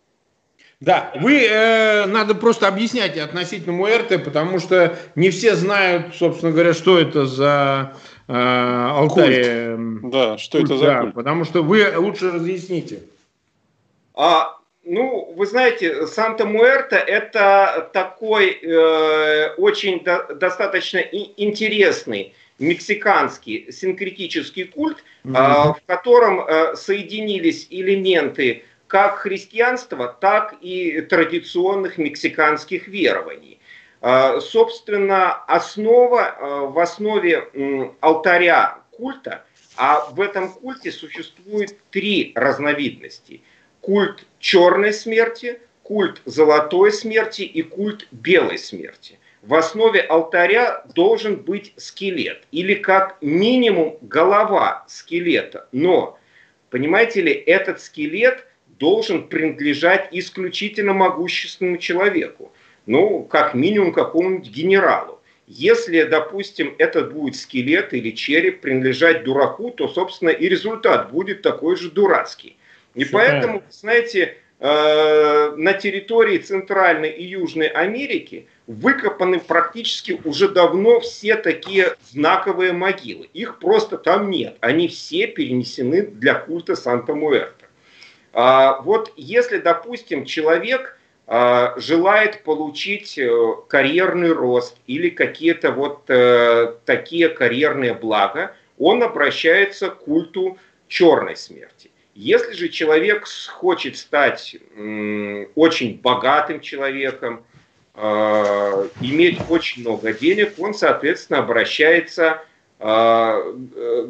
[0.80, 6.72] Да, вы э, надо просто объяснять относительно Муэрте, потому что не все знают, собственно говоря,
[6.72, 7.96] что это за
[8.28, 9.74] э, алтарь.
[9.74, 10.10] Культ.
[10.12, 11.14] Да, что культ, это за да, культ?
[11.14, 13.02] Потому что вы лучше разъясните.
[14.14, 24.98] А, ну, вы знаете, Санта-Муэрта это такой э, очень до, достаточно интересный мексиканский синкретический культ,
[25.24, 25.36] mm-hmm.
[25.36, 33.60] э, в котором э, соединились элементы как христианства, так и традиционных мексиканских верований.
[34.00, 37.48] А, собственно, основа, а, в основе
[38.00, 39.44] алтаря культа,
[39.76, 43.42] а в этом культе существует три разновидности.
[43.80, 49.18] Культ черной смерти, культ золотой смерти и культ белой смерти.
[49.42, 55.68] В основе алтаря должен быть скелет или как минимум голова скелета.
[55.70, 56.18] Но,
[56.70, 58.46] понимаете ли, этот скелет
[58.78, 62.52] должен принадлежать исключительно могущественному человеку.
[62.86, 65.20] Ну, как минимум какому-нибудь генералу.
[65.46, 71.76] Если, допустим, этот будет скелет или череп принадлежать дураку, то, собственно, и результат будет такой
[71.76, 72.56] же дурацкий.
[72.94, 81.36] И Все поэтому, знаете, на территории Центральной и Южной Америки выкопаны практически уже давно все
[81.36, 83.28] такие знаковые могилы.
[83.32, 84.56] Их просто там нет.
[84.60, 87.66] Они все перенесены для культа Санта-Муэрта.
[88.32, 93.30] А, вот если, допустим, человек а, желает получить э,
[93.68, 101.90] карьерный рост или какие-то вот э, такие карьерные блага, он обращается к культу черной смерти.
[102.18, 104.56] Если же человек хочет стать
[105.54, 107.44] очень богатым человеком,
[107.94, 112.42] э, иметь очень много денег, он, соответственно, обращается
[112.80, 112.82] э,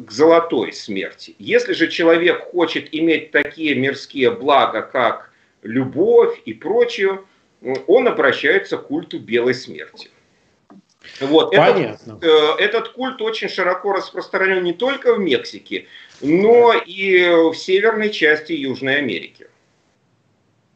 [0.07, 1.35] к золотой смерти.
[1.37, 7.21] Если же человек хочет иметь такие мирские блага, как любовь и прочее,
[7.85, 10.09] он обращается к культу белой смерти.
[11.21, 11.51] Вот.
[11.55, 12.13] Понятно.
[12.13, 15.85] Этот, э, этот культ очень широко распространен не только в Мексике,
[16.21, 19.47] но и в северной части Южной Америки.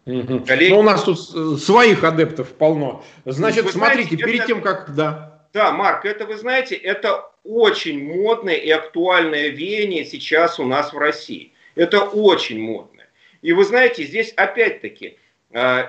[0.05, 0.41] Угу.
[0.41, 0.71] Коллеги...
[0.71, 3.03] Ну, у нас тут своих адептов полно.
[3.25, 4.47] Значит, вы смотрите, знаете, перед это...
[4.47, 4.93] тем, как...
[4.95, 5.41] Да.
[5.53, 10.97] да, Марк, это вы знаете, это очень модное и актуальное веяние сейчас у нас в
[10.97, 11.53] России.
[11.75, 13.07] Это очень модное.
[13.41, 15.17] И вы знаете, здесь опять-таки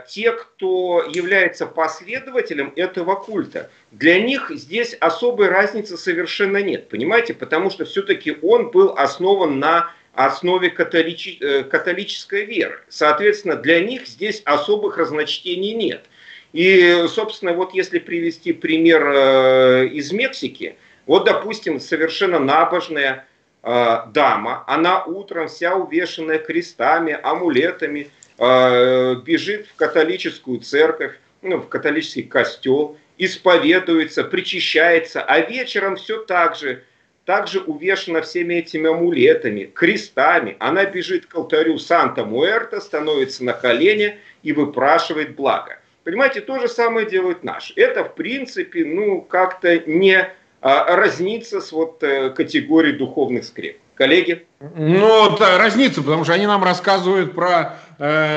[0.07, 7.71] те, кто является последователем этого культа, для них здесь особой разницы совершенно нет, понимаете, потому
[7.71, 12.79] что все-таки он был основан на основе католичи, э, католической веры.
[12.89, 16.05] Соответственно, для них здесь особых разночтений нет.
[16.53, 23.27] И, собственно, вот если привести пример э, из Мексики, вот, допустим, совершенно набожная
[23.63, 32.97] дама, она утром вся увешанная крестами, амулетами, бежит в католическую церковь, ну, в католический костел,
[33.19, 36.83] исповедуется, причащается, а вечером все так же,
[37.25, 40.57] также увешана всеми этими амулетами, крестами.
[40.59, 45.79] Она бежит к алтарю Санта-Муэрта, становится на колени и выпрашивает благо.
[46.03, 47.73] Понимаете, то же самое делают наши.
[47.77, 50.29] Это, в принципе, ну, как-то не
[50.61, 53.79] а, разнится с вот э, категорией духовных скреп.
[53.95, 54.47] Коллеги?
[54.61, 57.69] Ну, это разница, потому что они нам рассказывают про э,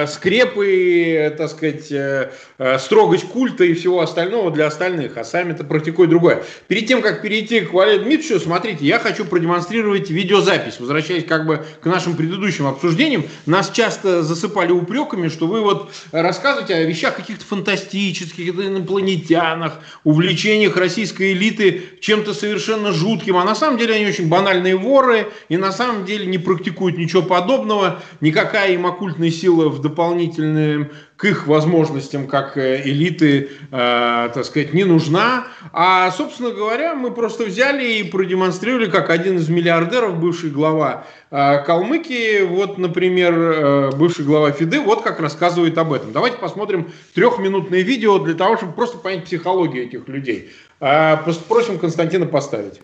[0.08, 6.12] скрепы, так сказать, э, э, строгость культа и всего остального для остальных, а сами-то практикуют
[6.12, 6.44] другое.
[6.68, 11.66] Перед тем, как перейти к Валерию Дмитриевичу, смотрите, я хочу продемонстрировать видеозапись, возвращаясь как бы
[11.82, 13.26] к нашим предыдущим обсуждениям.
[13.46, 21.34] Нас часто засыпали упреками, что вы вот рассказываете о вещах каких-то фантастических, инопланетянах, увлечениях российской
[21.34, 26.06] элиты чем-то совершенно жутким, а на самом деле они очень банальные воры, и на самом
[26.06, 32.58] деле не практикуют ничего подобного, никакая им оккультная сила в дополнительном к их возможностям как
[32.58, 35.48] э, элиты, э, так сказать, не нужна.
[35.74, 41.64] А, собственно говоря, мы просто взяли и продемонстрировали, как один из миллиардеров, бывший глава э,
[41.64, 46.12] Калмыкии, вот, например, э, бывший глава ФИДы, вот как рассказывает об этом.
[46.12, 50.52] Давайте посмотрим трехминутное видео для того, чтобы просто понять психологию этих людей.
[50.80, 52.80] Э, просим Константина поставить.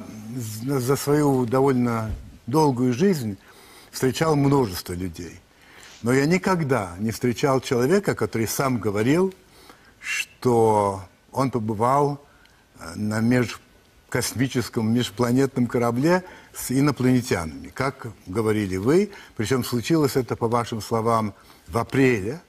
[0.65, 2.09] За свою довольно
[2.47, 3.37] долгую жизнь
[3.91, 5.39] встречал множество людей.
[6.03, 9.33] Но я никогда не встречал человека, который сам говорил,
[10.01, 12.19] что он побывал
[12.77, 19.11] э, на межкосмическом, межпланетном корабле с инопланетянами, как говорили вы.
[19.37, 21.33] Причем случилось это, по вашим словам,
[21.69, 22.41] в апреле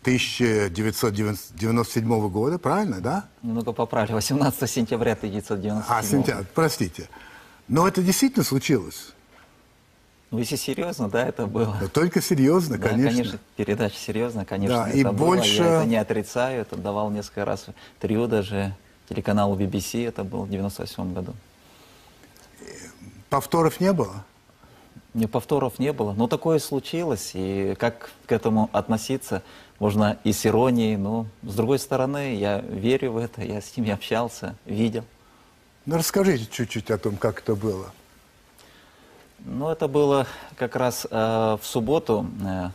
[0.00, 3.28] 1997 года, правильно, да?
[3.42, 7.10] Немного поправили, 18 сентября 1997 А, сентябрь, простите.
[7.68, 9.13] Но это действительно случилось.
[10.34, 11.76] Ну, если серьезно, да, это было.
[11.80, 13.18] Да, только серьезно, да, конечно.
[13.18, 15.12] конечно, передача серьезно, конечно, да, это и было.
[15.12, 15.62] Больше...
[15.62, 17.66] Я это не отрицаю, это давал несколько раз
[17.98, 18.74] интервью даже
[19.08, 21.34] телеканалу BBC, это было в 98 году.
[23.30, 24.24] Повторов не было?
[25.12, 29.44] Не, повторов не было, но такое случилось, и как к этому относиться,
[29.78, 33.92] можно и с иронией, но с другой стороны, я верю в это, я с ними
[33.92, 35.04] общался, видел.
[35.86, 37.92] Ну, расскажите чуть-чуть о том, как это было.
[39.44, 40.26] Ну, это было
[40.56, 41.16] как раз э,
[41.60, 42.70] в субботу, э,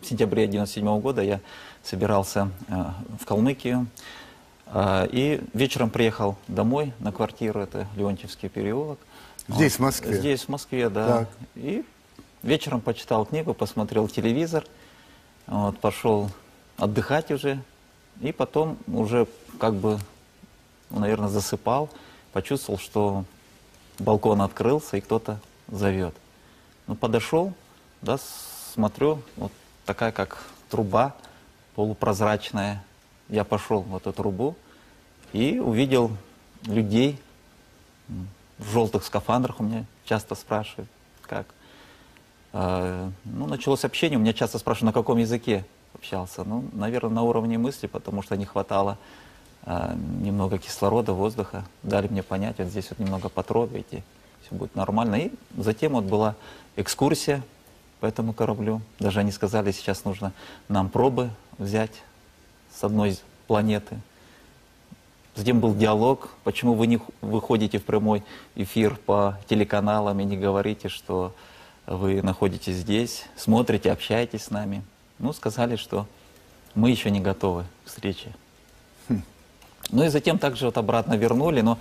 [0.00, 1.40] в сентябре 1997 года, я
[1.82, 2.84] собирался э,
[3.20, 3.86] в Калмыкию.
[4.66, 8.98] Э, и вечером приехал домой на квартиру, это Леонтьевский переулок.
[9.46, 10.14] Здесь, вот, в Москве?
[10.14, 11.18] Здесь, в Москве, да.
[11.18, 11.28] Так.
[11.56, 11.84] И
[12.42, 14.64] вечером почитал книгу, посмотрел телевизор,
[15.46, 16.30] вот, пошел
[16.78, 17.62] отдыхать уже.
[18.22, 19.26] И потом уже
[19.60, 19.98] как бы,
[20.88, 21.90] ну, наверное, засыпал,
[22.32, 23.26] почувствовал, что
[23.98, 25.38] балкон открылся, и кто-то
[25.68, 26.14] зовет.
[26.86, 27.52] Ну, подошел,
[28.02, 28.18] да,
[28.74, 29.52] смотрю, вот
[29.86, 31.14] такая как труба
[31.74, 32.84] полупрозрачная.
[33.28, 34.56] Я пошел в эту трубу
[35.32, 36.10] и увидел
[36.64, 37.18] людей
[38.58, 40.88] в желтых скафандрах, у меня часто спрашивают,
[41.22, 41.46] как.
[42.52, 44.18] э, ну, началось общение.
[44.18, 45.64] У меня часто спрашивают, на каком языке
[45.94, 46.44] общался.
[46.44, 48.98] Ну, наверное, на уровне мысли, потому что не хватало
[49.66, 51.64] немного кислорода, воздуха.
[51.82, 54.02] Дали мне понять, вот здесь вот немного потрогайте,
[54.42, 55.16] все будет нормально.
[55.16, 56.34] И затем вот была
[56.76, 57.42] экскурсия
[58.00, 58.82] по этому кораблю.
[58.98, 60.32] Даже они сказали, сейчас нужно
[60.68, 62.02] нам пробы взять
[62.74, 63.96] с одной планеты.
[65.34, 68.22] Затем был диалог, почему вы не выходите в прямой
[68.54, 71.34] эфир по телеканалам и не говорите, что
[71.86, 74.82] вы находитесь здесь, смотрите, общаетесь с нами.
[75.18, 76.06] Ну, сказали, что
[76.74, 78.32] мы еще не готовы к встрече.
[79.90, 81.78] Ну и затем также вот обратно вернули, но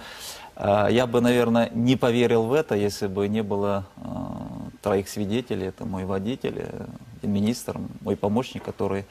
[0.56, 4.02] э, я бы, наверное, не поверил в это, если бы не было э,
[4.82, 5.68] троих свидетелей.
[5.68, 6.86] Это мой водитель, э,
[7.22, 9.06] министр, мой помощник, который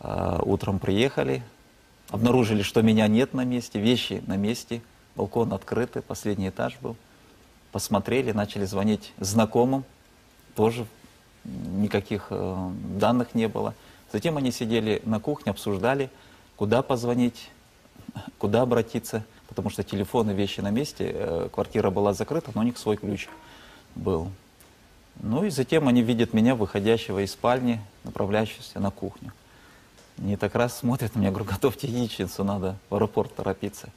[0.00, 1.42] э, утром приехали,
[2.10, 4.82] обнаружили, что меня нет на месте, вещи на месте,
[5.16, 6.96] балкон открытый, последний этаж был.
[7.72, 9.84] Посмотрели, начали звонить знакомым,
[10.54, 10.86] тоже
[11.44, 13.74] никаких э, данных не было.
[14.12, 16.10] Затем они сидели на кухне, обсуждали,
[16.56, 17.50] куда позвонить,
[18.38, 22.78] куда обратиться, потому что телефоны, вещи на месте, э, квартира была закрыта, но у них
[22.78, 23.28] свой ключ
[23.94, 24.30] был.
[25.22, 29.32] Ну и затем они видят меня, выходящего из спальни, направляющегося на кухню.
[30.18, 33.88] Они так раз смотрят на меня, говорю, готовьте яичницу, надо в аэропорт торопиться.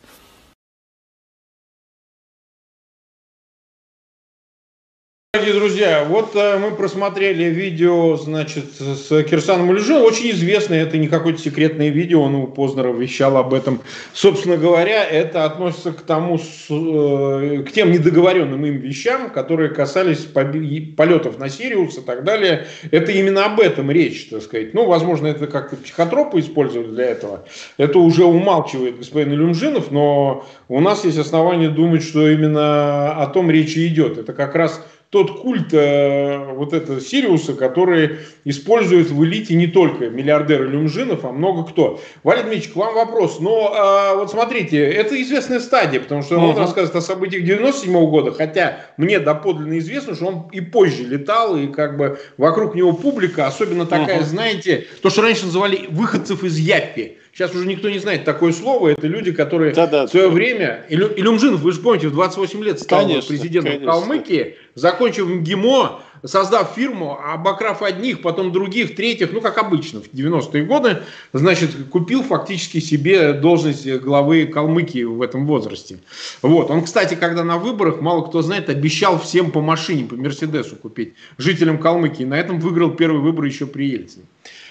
[5.40, 10.06] Дорогие друзья, вот э, мы просмотрели видео, значит, с Кирсаном Улюжиновым.
[10.06, 13.80] Очень известное, это не какое-то секретное видео, он у Познера вещал об этом.
[14.12, 21.40] Собственно говоря, это относится к тому, э, к тем недоговоренным им вещам, которые касались полетов
[21.40, 22.68] на Сириус и так далее.
[22.92, 24.74] Это именно об этом речь, так сказать.
[24.74, 27.46] Ну, возможно, это как-то психотропы использовали для этого.
[27.78, 33.50] Это уже умалчивает господин Илюмжинов, но у нас есть основания думать, что именно о том
[33.50, 34.18] речи идет.
[34.18, 40.10] Это как раз тот культ э, вот этого Сириуса, который использует в элите не только
[40.10, 42.00] миллиардеры Люмжинов, а много кто.
[42.24, 43.40] Валерий Дмитриевич, к вам вопрос.
[43.40, 48.08] Но э, вот смотрите, это известная стадия, потому что он рассказывает о событиях 97 -го
[48.08, 52.94] года, хотя мне доподлинно известно, что он и позже летал, и как бы вокруг него
[52.94, 57.19] публика, особенно такая, знаете, то, что раньше называли выходцев из Яппи.
[57.40, 58.90] Сейчас уже никто не знает такое слово.
[58.90, 60.34] Это люди, которые да, да, в свое да.
[60.34, 60.86] время...
[60.90, 63.92] Илюмжинов, вы же помните, в 28 лет стал конечно, президентом конечно.
[63.94, 70.66] Калмыкии, закончив МГИМО, создав фирму, обокрав одних, потом других, третьих, ну, как обычно, в 90-е
[70.66, 70.98] годы,
[71.32, 76.00] значит, купил фактически себе должность главы Калмыкии в этом возрасте.
[76.42, 76.70] Вот.
[76.70, 81.14] Он, кстати, когда на выборах, мало кто знает, обещал всем по машине, по Мерседесу купить,
[81.38, 82.26] жителям Калмыкии.
[82.26, 84.26] На этом выиграл первый выбор еще при Ельцине.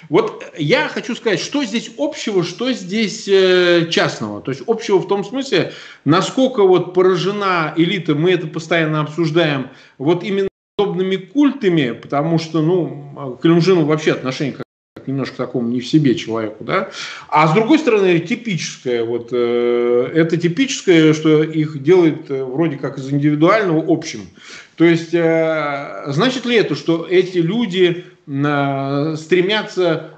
[0.09, 4.41] Вот я хочу сказать, что здесь общего, что здесь э, частного.
[4.41, 5.73] То есть общего в том смысле,
[6.05, 9.69] насколько вот поражена элита, мы это постоянно обсуждаем,
[9.99, 15.81] вот именно подобными культами, потому что, ну, к Клюмжину вообще отношение как немножко такому не
[15.81, 16.91] в себе человеку, да.
[17.29, 22.99] А с другой стороны, типическое, вот, э, это типическое, что их делает э, вроде как
[22.99, 24.29] из индивидуального общим.
[24.77, 30.11] То есть, э, значит ли это, что эти люди э, стремятся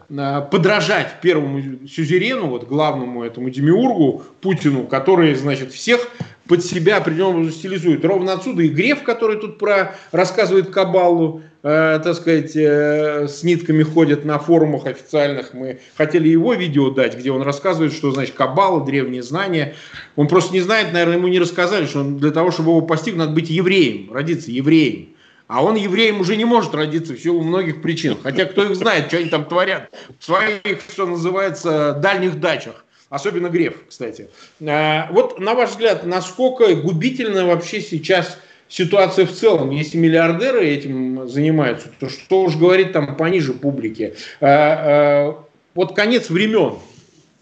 [0.50, 6.08] подражать первому сюзерену, вот главному этому демиургу Путину, который, значит, всех
[6.50, 8.04] под себя определенно стилизует.
[8.04, 13.84] Ровно отсюда и Греф, который тут про рассказывает Кабалу, э, так сказать, э, с нитками
[13.84, 15.54] ходит на форумах официальных.
[15.54, 19.76] Мы хотели его видео дать, где он рассказывает, что значит Кабала, древние знания.
[20.16, 23.20] Он просто не знает, наверное, ему не рассказали, что он, для того, чтобы его постигнуть,
[23.20, 25.10] надо быть евреем, родиться евреем.
[25.50, 28.16] А он евреем уже не может родиться в силу многих причин.
[28.22, 29.90] Хотя кто их знает, что они там творят
[30.20, 32.84] в своих, что называется, дальних дачах.
[33.08, 34.28] Особенно Греф, кстати.
[34.64, 38.38] А, вот на ваш взгляд, насколько губительна вообще сейчас
[38.68, 39.70] ситуация в целом?
[39.70, 44.14] Если миллиардеры этим занимаются, то что уж говорить там пониже публики?
[44.40, 45.44] А, а,
[45.74, 46.74] вот конец времен,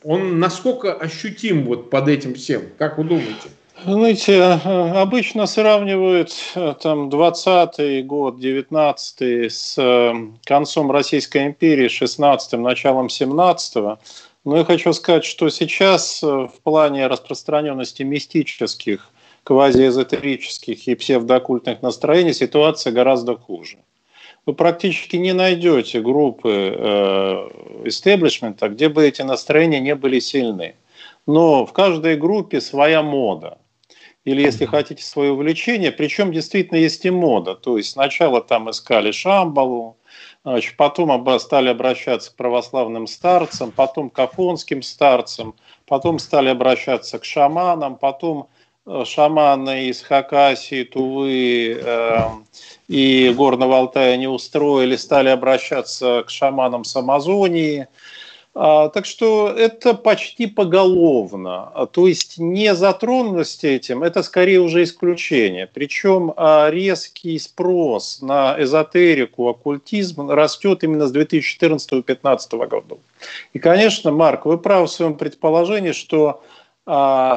[0.03, 2.63] он насколько ощутим вот под этим всем?
[2.79, 3.51] Как вы думаете?
[3.85, 6.33] Знаете, обычно сравнивают
[6.83, 9.23] там 20 год, 19
[9.53, 10.15] с э,
[10.45, 14.01] концом Российской империи, 16-м, началом 17-го.
[14.45, 19.11] Но я хочу сказать, что сейчас э, в плане распространенности мистических,
[19.45, 23.79] квазиэзотерических и псевдокультных настроений ситуация гораздо хуже.
[24.45, 26.51] Вы практически не найдете группы
[27.85, 30.75] истеблишмента, э, где бы эти настроения не были сильны.
[31.27, 33.59] Но в каждой группе своя мода.
[34.25, 35.93] Или, если хотите, свое увлечение.
[35.93, 37.55] Причем действительно есть и мода.
[37.55, 39.99] То есть сначала там искали Шамбалу,
[40.45, 45.55] Значит, потом стали обращаться к православным старцам, потом к афонским старцам,
[45.87, 48.49] потом стали обращаться к шаманам, потом
[49.05, 52.21] шаманы из Хакасии, Тувы э,
[52.89, 57.89] и Горного Алтая не устроили, стали обращаться к шаманам с Амазонии.
[58.61, 61.71] А, так что это почти поголовно.
[61.75, 65.69] А, то есть не затронутость этим, это скорее уже исключение.
[65.73, 72.99] Причем а, резкий спрос на эзотерику, оккультизм растет именно с 2014-2015 года.
[73.53, 76.43] И, конечно, Марк, вы правы в своем предположении, что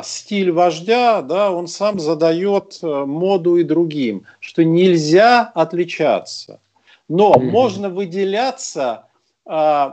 [0.03, 6.61] стиль вождя, да, он сам задает э, моду и другим, что нельзя отличаться,
[7.09, 7.41] но mm-hmm.
[7.41, 9.07] можно выделяться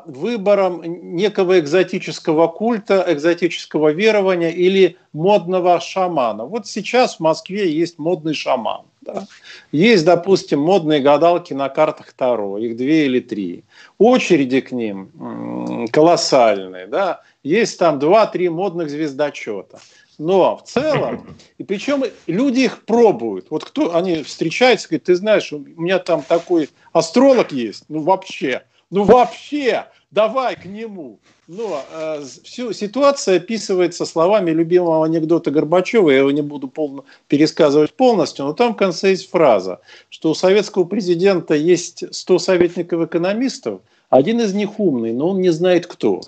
[0.07, 6.45] выбором некого экзотического культа, экзотического верования или модного шамана.
[6.45, 8.83] Вот сейчас в Москве есть модный шаман.
[9.01, 9.27] Да?
[9.73, 13.65] Есть, допустим, модные гадалки на картах Таро, их две или три.
[13.99, 16.87] Очереди к ним колоссальные.
[16.87, 17.23] Да?
[17.43, 19.81] Есть там два-три модных звездочета.
[20.19, 23.51] Но в целом, и причем люди их пробуют.
[23.51, 28.63] Вот кто, они встречаются, говорят, ты знаешь, у меня там такой астролог есть, ну вообще,
[28.91, 31.19] ну вообще, давай к нему.
[31.47, 37.93] Но э, всю ситуация описывается словами любимого анекдота Горбачева, я его не буду полно, пересказывать
[37.95, 44.41] полностью, но там в конце есть фраза, что у советского президента есть 100 советников-экономистов, один
[44.41, 46.23] из них умный, но он не знает кто.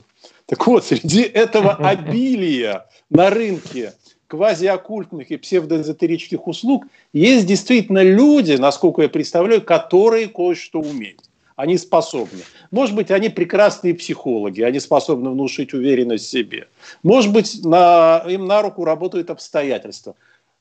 [0.46, 3.94] Так вот, среди этого обилия на рынке
[4.26, 11.30] квазиоккультных и псевдоэзотерических услуг есть действительно люди, насколько я представляю, которые кое-что умеют.
[11.61, 12.40] Они способны.
[12.70, 16.68] Может быть, они прекрасные психологи, они способны внушить уверенность в себе.
[17.02, 20.14] Может быть, на, им на руку работают обстоятельства.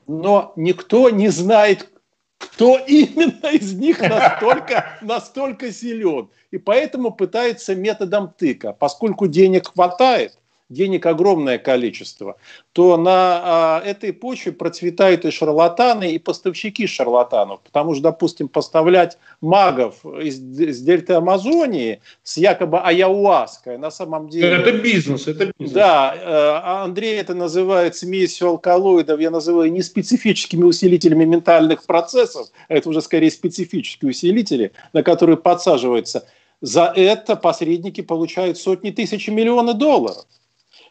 [0.07, 1.89] Но никто не знает,
[2.37, 6.27] кто именно из них настолько, настолько силен.
[6.51, 8.73] И поэтому пытается методом тыка.
[8.73, 10.37] Поскольку денег хватает,
[10.70, 12.38] денег огромное количество,
[12.74, 17.61] то на а, этой почве процветают и шарлатаны, и поставщики шарлатанов.
[17.61, 24.49] Потому что, допустим, поставлять магов из, из дельты Амазонии с якобы аяуаской на самом деле...
[24.49, 25.74] Это бизнес, это бизнес.
[25.74, 33.01] Да, э, Андрей это называет смесью алкалоидов, я называю неспецифическими усилителями ментальных процессов, это уже
[33.01, 36.28] скорее специфические усилители, на которые подсаживаются.
[36.61, 40.26] За это посредники получают сотни тысяч и миллионы долларов.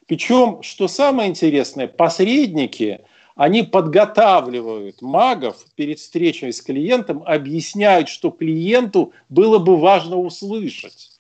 [0.09, 3.03] Причем, что самое интересное, посредники,
[3.37, 11.11] они подготавливают магов перед встречей с клиентом, объясняют, что клиенту было бы важно услышать.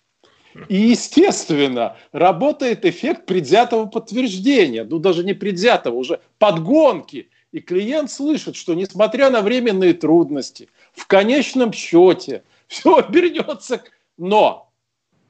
[0.68, 7.28] И, естественно, работает эффект предвзятого подтверждения, ну даже не предвзятого, уже подгонки.
[7.52, 13.82] И клиент слышит, что несмотря на временные трудности, в конечном счете все обернется.
[14.16, 14.67] Но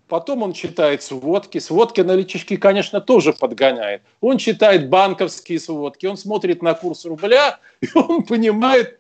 [0.08, 1.58] Потом он читает сводки.
[1.58, 4.02] Сводки аналитические, конечно, тоже подгоняет.
[4.20, 8.98] Он читает банковские сводки, он смотрит на курс рубля, и он понимает,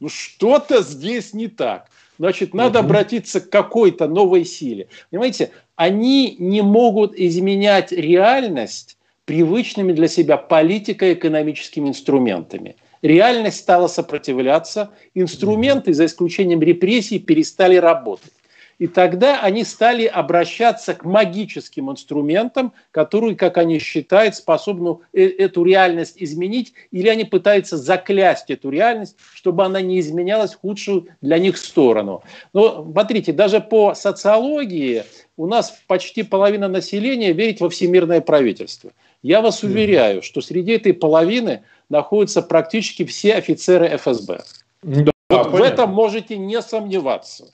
[0.00, 1.88] ну что-то здесь не так.
[2.18, 4.88] Значит, надо обратиться к какой-то новой силе.
[5.10, 12.74] Понимаете, они не могут изменять реальность привычными для себя политико-экономическими инструментами.
[13.02, 18.32] Реальность стала сопротивляться, инструменты, за исключением репрессий, перестали работать.
[18.78, 25.64] И тогда они стали обращаться к магическим инструментам, которые, как они считают, способны э, эту
[25.64, 31.38] реальность изменить, или они пытаются заклясть эту реальность, чтобы она не изменялась в худшую для
[31.38, 32.22] них сторону.
[32.52, 35.02] Но смотрите, даже по социологии
[35.36, 38.92] у нас почти половина населения верит во всемирное правительство.
[39.22, 44.42] Я вас уверяю, что среди этой половины находятся практически все офицеры ФСБ.
[44.82, 47.46] Да, вот в этом можете не сомневаться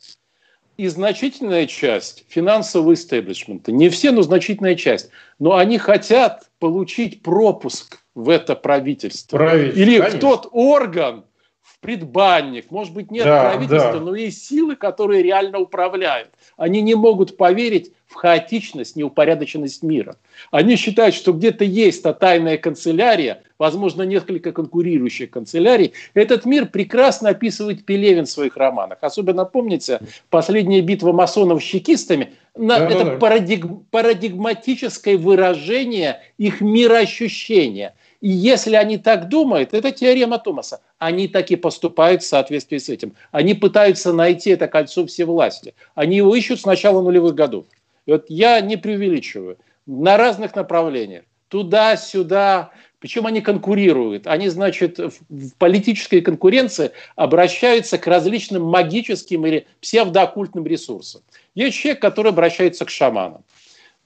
[0.77, 8.01] и значительная часть финансового истеблишмента, не все, но значительная часть, но они хотят получить пропуск
[8.14, 9.37] в это правительство.
[9.37, 10.18] правительство Или конечно.
[10.18, 11.25] в тот орган,
[11.61, 12.70] в предбанник.
[12.70, 14.01] Может быть, нет да, правительства, да.
[14.01, 16.31] но есть силы, которые реально управляют.
[16.57, 20.16] Они не могут поверить в хаотичность, неупорядоченность мира.
[20.51, 25.92] Они считают, что где-то есть та тайная канцелярия, возможно, несколько конкурирующих канцелярий.
[26.14, 28.98] Этот мир прекрасно описывает Пелевин в своих романах.
[29.00, 30.00] Особенно помните
[30.30, 32.34] последняя битва масонов с чекистами.
[32.57, 33.16] На, да, это да.
[33.16, 37.94] Парадиг, парадигматическое выражение их мироощущения.
[38.20, 42.88] И если они так думают, это теорема Томаса, они так и поступают в соответствии с
[42.88, 43.14] этим.
[43.32, 45.74] Они пытаются найти это кольцо всевластия.
[45.94, 47.66] Они его ищут с начала нулевых годов.
[48.07, 49.59] И вот я не преувеличиваю.
[49.86, 51.24] На разных направлениях.
[51.48, 52.70] Туда-сюда.
[53.05, 54.26] Причем они конкурируют.
[54.26, 54.98] Они, значит,
[55.28, 61.20] в политической конкуренции обращаются к различным магическим или псевдооккультным ресурсам.
[61.55, 63.44] Есть человек, который обращается к шаманам.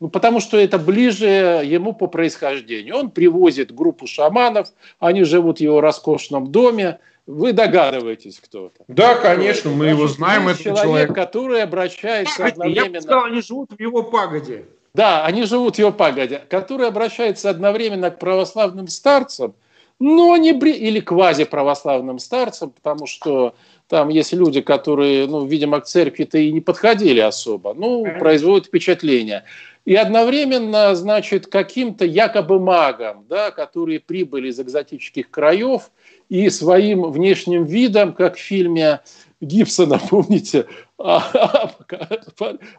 [0.00, 1.26] Ну, потому что это ближе
[1.64, 2.96] ему по происхождению.
[2.96, 6.98] Он привозит группу шаманов, они живут в его роскошном доме.
[7.28, 8.84] Вы догадываетесь, кто это?
[8.88, 10.48] Да, конечно, мы Значит, его знаем.
[10.48, 12.84] Это человек, человек, который обращается Погоди, одновременно...
[12.84, 14.64] Я бы сказал, они живут в его пагоде.
[14.94, 19.54] Да, они живут в его пагоде, который обращается одновременно к православным старцам,
[19.98, 20.72] но не бри...
[20.72, 23.54] или квазиправославным старцам, потому что
[23.88, 29.44] там есть люди, которые, ну, видимо, к церкви-то и не подходили особо, ну, производят впечатление.
[29.84, 35.90] И одновременно, значит, каким-то якобы магам, да, которые прибыли из экзотических краев
[36.28, 39.00] и своим внешним видом, как в фильме
[39.40, 40.66] Гибсона, помните,
[40.98, 41.72] а,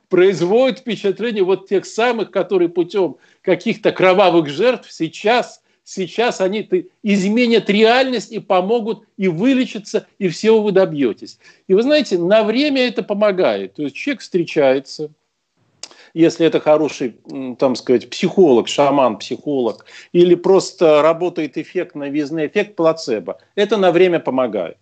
[0.09, 6.69] производит впечатление вот тех самых, которые путем каких-то кровавых жертв сейчас сейчас они
[7.01, 11.39] изменят реальность и помогут и вылечиться, и всего вы добьетесь.
[11.67, 13.73] И вы знаете, на время это помогает.
[13.73, 15.09] То есть человек встречается,
[16.13, 17.15] если это хороший,
[17.57, 24.19] там сказать, психолог, шаман, психолог, или просто работает эффект новизны, эффект плацебо, это на время
[24.19, 24.77] помогает.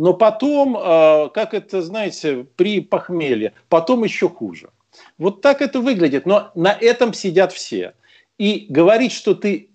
[0.00, 4.70] Но потом, а, как это, знаете, при похмелье, потом еще хуже.
[5.18, 7.92] Вот так это выглядит, но на этом сидят все.
[8.38, 9.68] И говорить, что ты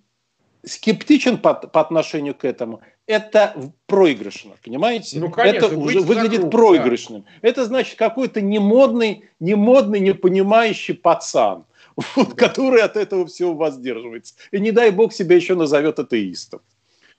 [0.63, 5.19] скептичен по, по отношению к этому, это проигрышно, понимаете?
[5.19, 7.21] Ну, конечно, это уже выглядит круг, проигрышным.
[7.21, 7.47] Да.
[7.47, 11.65] Это значит какой-то немодный, немодный, непонимающий пацан,
[12.15, 14.34] вот, который от этого всего воздерживается.
[14.49, 16.61] И не дай бог себя еще назовет атеистом.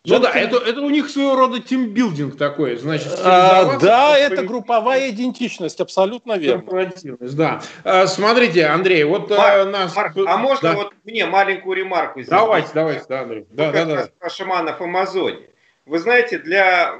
[0.07, 3.13] Ну да, это, это у них своего рода тимбилдинг такой, значит.
[3.23, 6.91] А, да, это групповая идентичность, абсолютно верно.
[7.21, 7.61] Да.
[7.85, 9.97] А, смотрите, Андрей, вот а, Марк, нас...
[9.97, 10.77] Марк, а можно да.
[10.77, 12.41] вот мне маленькую ремарку сделать?
[12.41, 13.47] Давайте, давайте, да, Андрей.
[13.51, 14.09] Да, да, да.
[14.19, 15.51] Про шаманов Амазонии.
[15.87, 16.95] Вы знаете, для,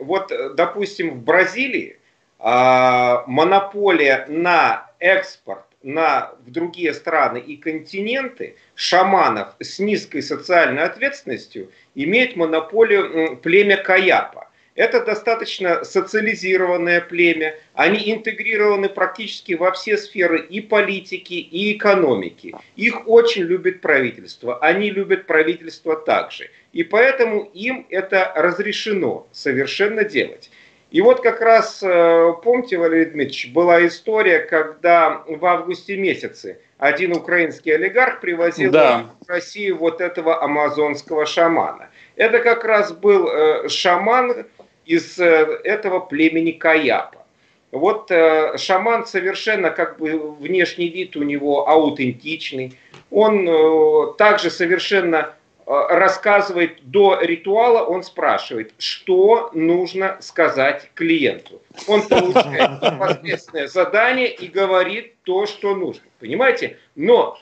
[0.00, 1.98] вот, допустим, в Бразилии
[2.38, 11.70] а, монополия на экспорт на, в другие страны и континенты шаманов с низкой социальной ответственностью
[11.94, 14.48] имеет монополию племя Каяпа.
[14.74, 17.54] Это достаточно социализированное племя.
[17.74, 22.54] Они интегрированы практически во все сферы и политики, и экономики.
[22.76, 24.58] Их очень любит правительство.
[24.60, 26.50] Они любят правительство также.
[26.72, 30.50] И поэтому им это разрешено совершенно делать.
[30.92, 37.12] И вот как раз, э, помните, Валерий Дмитриевич, была история, когда в августе месяце один
[37.16, 39.06] украинский олигарх привозил да.
[39.26, 41.88] в Россию вот этого амазонского шамана.
[42.16, 44.44] Это как раз был э, шаман
[44.84, 47.24] из э, этого племени Каяпа.
[47.70, 48.12] Вот
[48.58, 52.78] шаман совершенно как бы внешний вид у него аутентичный.
[53.10, 55.34] Он также совершенно
[55.66, 61.62] рассказывает до ритуала, он спрашивает, что нужно сказать клиенту.
[61.86, 66.02] Он получает непосредственное задание и говорит то, что нужно.
[66.18, 66.78] Понимаете?
[66.96, 67.38] Но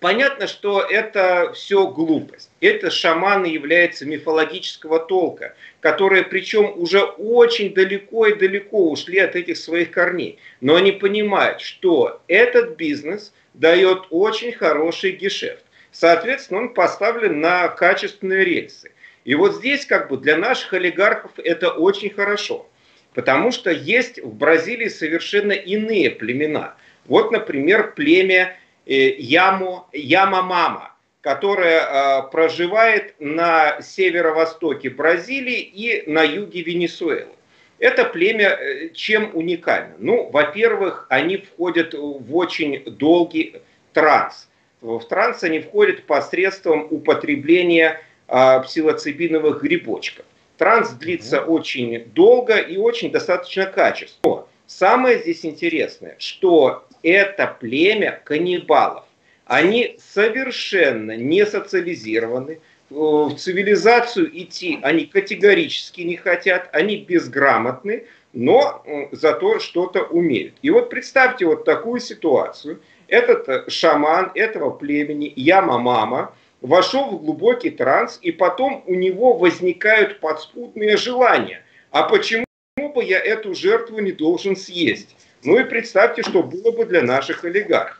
[0.00, 2.50] понятно, что это все глупость.
[2.60, 9.56] Это шаманы являются мифологического толка, которые причем уже очень далеко и далеко ушли от этих
[9.56, 10.38] своих корней.
[10.60, 15.64] Но они понимают, что этот бизнес дает очень хороший гешефт.
[15.92, 18.92] Соответственно, он поставлен на качественные рельсы.
[19.24, 22.68] И вот здесь как бы для наших олигархов это очень хорошо.
[23.14, 26.74] Потому что есть в Бразилии совершенно иные племена.
[27.06, 36.62] Вот, например, племя э, Ямо, Ямамама, которое э, проживает на северо-востоке Бразилии и на юге
[36.62, 37.34] Венесуэлы.
[37.80, 39.96] Это племя э, чем уникально?
[39.98, 43.56] Ну, во-первых, они входят в очень долгий
[43.92, 44.49] транс
[44.80, 50.24] в транс они входят посредством употребления а, псилоцибиновых грибочков.
[50.56, 51.46] Транс длится mm-hmm.
[51.46, 54.20] очень долго и очень достаточно качественно.
[54.24, 59.04] Но самое здесь интересное, что это племя каннибалов.
[59.46, 69.60] Они совершенно не социализированы, в цивилизацию идти они категорически не хотят, они безграмотны, но зато
[69.60, 70.54] что-то умеют.
[70.62, 77.70] И вот представьте вот такую ситуацию– этот э, шаман этого племени, Яма-мама, вошел в глубокий
[77.70, 81.62] транс, и потом у него возникают подспудные желания.
[81.90, 82.44] А почему
[82.76, 85.16] бы я эту жертву не должен съесть?
[85.42, 87.98] Ну и представьте, что было бы для наших олигархов.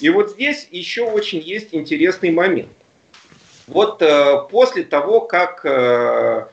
[0.00, 2.70] И вот здесь еще очень есть интересный момент.
[3.66, 6.46] Вот э, после того, как э,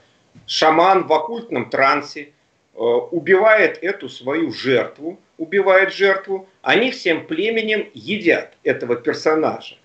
[0.45, 8.53] шаман в оккультном трансе э, убивает эту свою жертву, убивает жертву, они всем племенем едят
[8.63, 9.77] этого персонажа.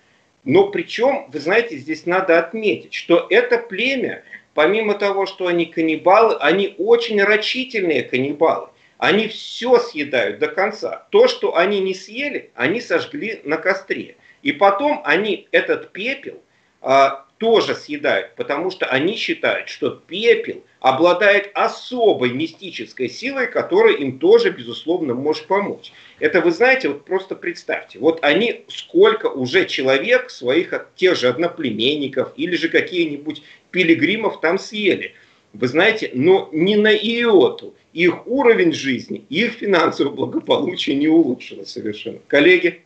[0.43, 6.35] Но причем, вы знаете, здесь надо отметить, что это племя, помимо того, что они каннибалы,
[6.35, 8.67] они очень рачительные каннибалы.
[8.97, 11.07] Они все съедают до конца.
[11.09, 14.17] То, что они не съели, они сожгли на костре.
[14.41, 16.41] И потом они этот пепел
[16.81, 24.19] а, тоже съедают, потому что они считают, что пепел обладает особой мистической силой, которая им
[24.19, 25.91] тоже, безусловно, может помочь.
[26.19, 32.31] Это вы знаете, вот просто представьте, вот они сколько уже человек своих тех же одноплеменников
[32.37, 35.13] или же какие-нибудь пилигримов там съели.
[35.53, 42.19] Вы знаете, но ни на иоту их уровень жизни, их финансовое благополучие не улучшилось совершенно.
[42.27, 42.84] Коллеги?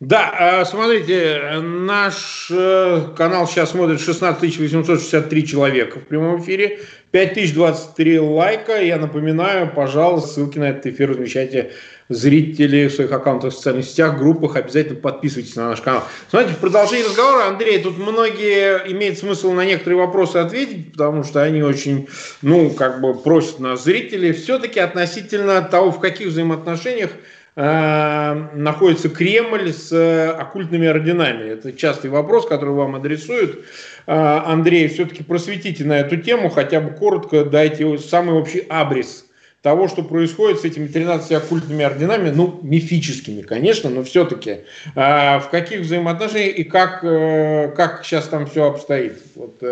[0.00, 6.80] Да, а, смотрите, наш э, канал сейчас смотрит 16 863 человека в прямом эфире,
[7.10, 8.80] 5023 лайка.
[8.80, 11.72] Я напоминаю, пожалуйста, ссылки на этот эфир размещайте
[12.08, 14.56] зрители в своих аккаунтах в социальных сетях, группах.
[14.56, 16.04] Обязательно подписывайтесь на наш канал.
[16.30, 21.42] Смотрите, в продолжении разговора, Андрей, тут многие имеют смысл на некоторые вопросы ответить, потому что
[21.42, 22.08] они очень,
[22.40, 24.32] ну, как бы просят нас зрители.
[24.32, 27.16] Все-таки относительно того, в каких взаимоотношениях Э,
[27.60, 31.50] находится Кремль с э, оккультными орденами?
[31.50, 33.64] Это частый вопрос, который вам адресуют.
[34.06, 39.26] Э, Андрей, все-таки просветите на эту тему, хотя бы коротко дайте самый общий абрис
[39.62, 44.60] того, что происходит с этими 13 оккультными орденами, ну, мифическими, конечно, но все-таки
[44.94, 49.20] в каких взаимоотношениях и как, как сейчас там все обстоит?
[49.34, 49.62] Вот,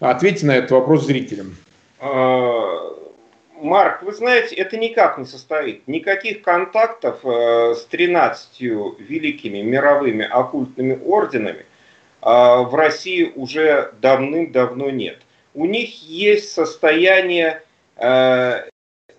[0.00, 1.54] ответьте на этот вопрос зрителям.
[3.56, 5.86] А, Марк, вы знаете, это никак не состоит.
[5.86, 11.64] Никаких контактов э, с 13 великими мировыми оккультными орденами э,
[12.22, 15.18] в России уже давным-давно нет.
[15.54, 17.62] У них есть состояние
[17.96, 18.68] э,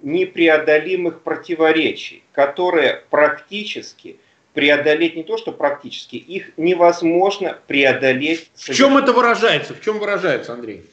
[0.01, 4.19] непреодолимых противоречий, которые практически
[4.53, 8.49] преодолеть не то, что практически, их невозможно преодолеть.
[8.55, 9.75] В чем это выражается?
[9.75, 10.83] В чем выражается, Андрей?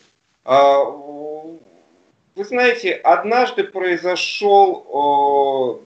[2.36, 5.80] Вы знаете, однажды произошел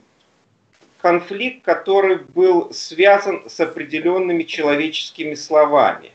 [1.02, 6.10] конфликт, который был связан с определенными человеческими словами,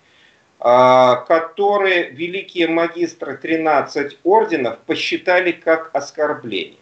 [0.60, 6.80] а, которые великие магистры 13 орденов посчитали как оскорбление.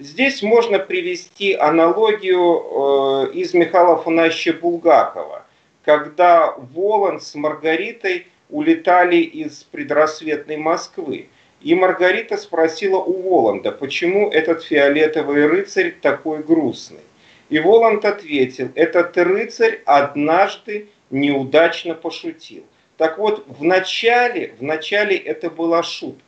[0.00, 5.44] Здесь можно привести аналогию из Михаила Афанасьевича Булгакова,
[5.84, 11.28] когда Волан с Маргаритой улетали из предрассветной Москвы.
[11.60, 17.00] И Маргарита спросила у Воланда, почему этот фиолетовый рыцарь такой грустный.
[17.48, 22.64] И Воланд ответил, этот рыцарь однажды неудачно пошутил.
[22.96, 26.22] Так вот, в начале, в начале это была шутка.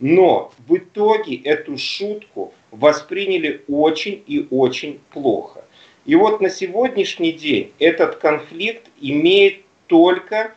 [0.00, 5.64] Но в итоге эту шутку восприняли очень и очень плохо.
[6.06, 10.54] И вот на сегодняшний день этот конфликт имеет только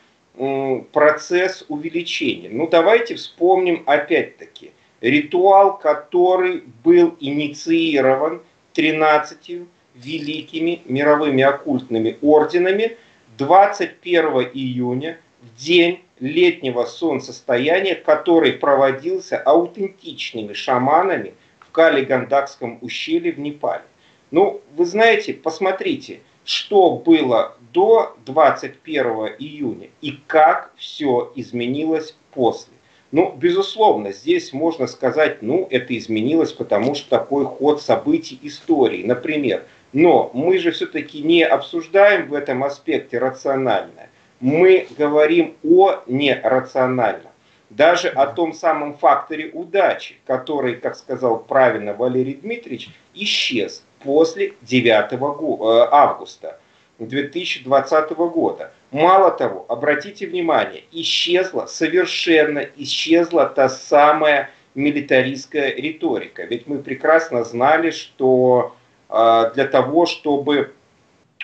[0.91, 2.49] процесс увеличения.
[2.49, 4.71] Ну давайте вспомним опять-таки
[5.01, 8.41] ритуал, который был инициирован
[8.73, 9.61] 13
[9.95, 12.97] великими мировыми оккультными орденами
[13.37, 23.83] 21 июня, в день летнего солнцестояния, который проводился аутентичными шаманами в Кали-Гандакском ущелье в Непале.
[24.31, 29.05] Ну, вы знаете, посмотрите, что было до 21
[29.39, 32.73] июня и как все изменилось после.
[33.11, 39.65] Ну, безусловно, здесь можно сказать, ну, это изменилось, потому что такой ход событий истории, например.
[39.93, 44.09] Но мы же все-таки не обсуждаем в этом аспекте рациональное.
[44.39, 47.31] Мы говорим о нерациональном.
[47.69, 55.13] Даже о том самом факторе удачи, который, как сказал правильно Валерий Дмитриевич, исчез после 9
[55.13, 56.59] э, августа
[56.99, 58.71] 2020 года.
[58.91, 66.43] Мало того, обратите внимание, исчезла, совершенно исчезла та самая милитаристская риторика.
[66.43, 68.75] Ведь мы прекрасно знали, что
[69.09, 70.73] э, для того, чтобы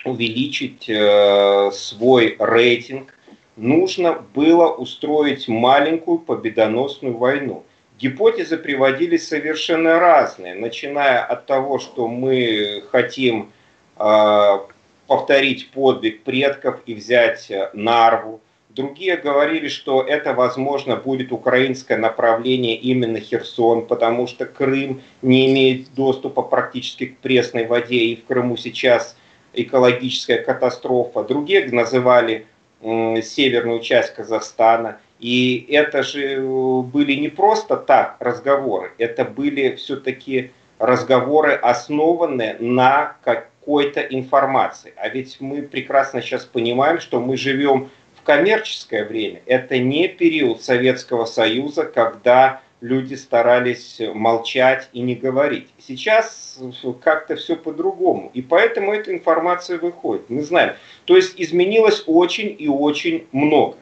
[0.04, 3.14] увеличить э, свой рейтинг,
[3.56, 7.64] нужно было устроить маленькую победоносную войну
[8.02, 13.52] гипотезы приводились совершенно разные, начиная от того, что мы хотим
[13.96, 14.58] э,
[15.06, 18.40] повторить подвиг предков и взять э, Нарву.
[18.70, 25.94] Другие говорили, что это, возможно, будет украинское направление именно Херсон, потому что Крым не имеет
[25.94, 29.16] доступа практически к пресной воде, и в Крыму сейчас
[29.52, 31.22] экологическая катастрофа.
[31.22, 32.46] Другие называли
[32.80, 39.76] э, северную часть Казахстана– и это же э, были не просто так разговоры, это были
[39.76, 40.50] все-таки
[40.80, 44.92] разговоры, основанные на какой-то информации.
[44.96, 49.42] А ведь мы прекрасно сейчас понимаем, что мы живем в коммерческое время.
[49.46, 55.68] Это не период Советского Союза, когда люди старались молчать и не говорить.
[55.78, 56.58] Сейчас
[57.00, 58.32] как-то все по-другому.
[58.34, 60.28] И поэтому эта информация выходит.
[60.28, 60.74] Мы знаем.
[61.04, 63.76] То есть изменилось очень и очень много.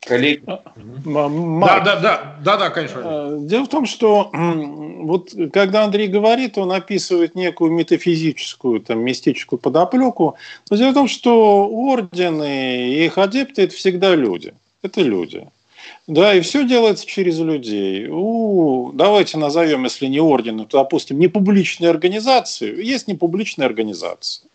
[0.00, 0.42] Коллеги.
[0.46, 0.62] А,
[1.04, 3.00] да, да, да, да, да, конечно.
[3.04, 9.58] Э, дело в том, что вот когда Андрей говорит, он описывает некую метафизическую, там, мистическую
[9.58, 10.36] подоплеку.
[10.70, 14.54] Но дело в том, что ордены и их адепты– это всегда люди.
[14.82, 15.46] Это люди.
[16.06, 18.08] Да, и все делается через людей.
[18.10, 22.84] У, давайте назовем, если не ордены, то, допустим, не публичные организации.
[22.84, 24.49] Есть непубличные организации.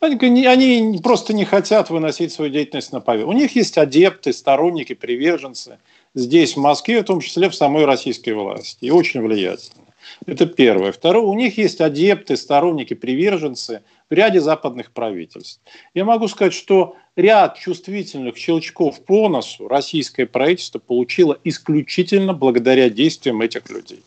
[0.00, 3.36] Они, просто не хотят выносить свою деятельность на поверхность.
[3.36, 5.78] У них есть адепты, сторонники, приверженцы
[6.14, 9.82] здесь, в Москве, в том числе в самой российской власти, и очень влиятельны.
[10.26, 10.92] Это первое.
[10.92, 15.60] Второе, у них есть адепты, сторонники, приверженцы в ряде западных правительств.
[15.94, 23.40] Я могу сказать, что ряд чувствительных щелчков по носу российское правительство получило исключительно благодаря действиям
[23.40, 24.02] этих людей.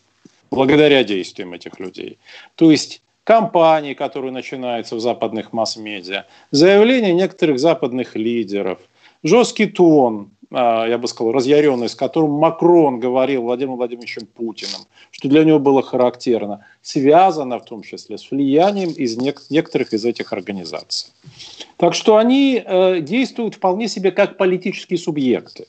[0.50, 2.18] Благодаря действиям этих людей.
[2.54, 8.78] То есть кампании, которые начинаются в западных масс-медиа, заявления некоторых западных лидеров,
[9.22, 15.28] жесткий тон, а, я бы сказал, разъяренный, с которым Макрон говорил Владимиром Владимировичем Путиным, что
[15.28, 19.18] для него было характерно, связано в том числе с влиянием из
[19.50, 21.12] некоторых из этих организаций.
[21.76, 25.66] Так что они э, действуют вполне себе как политические субъекты.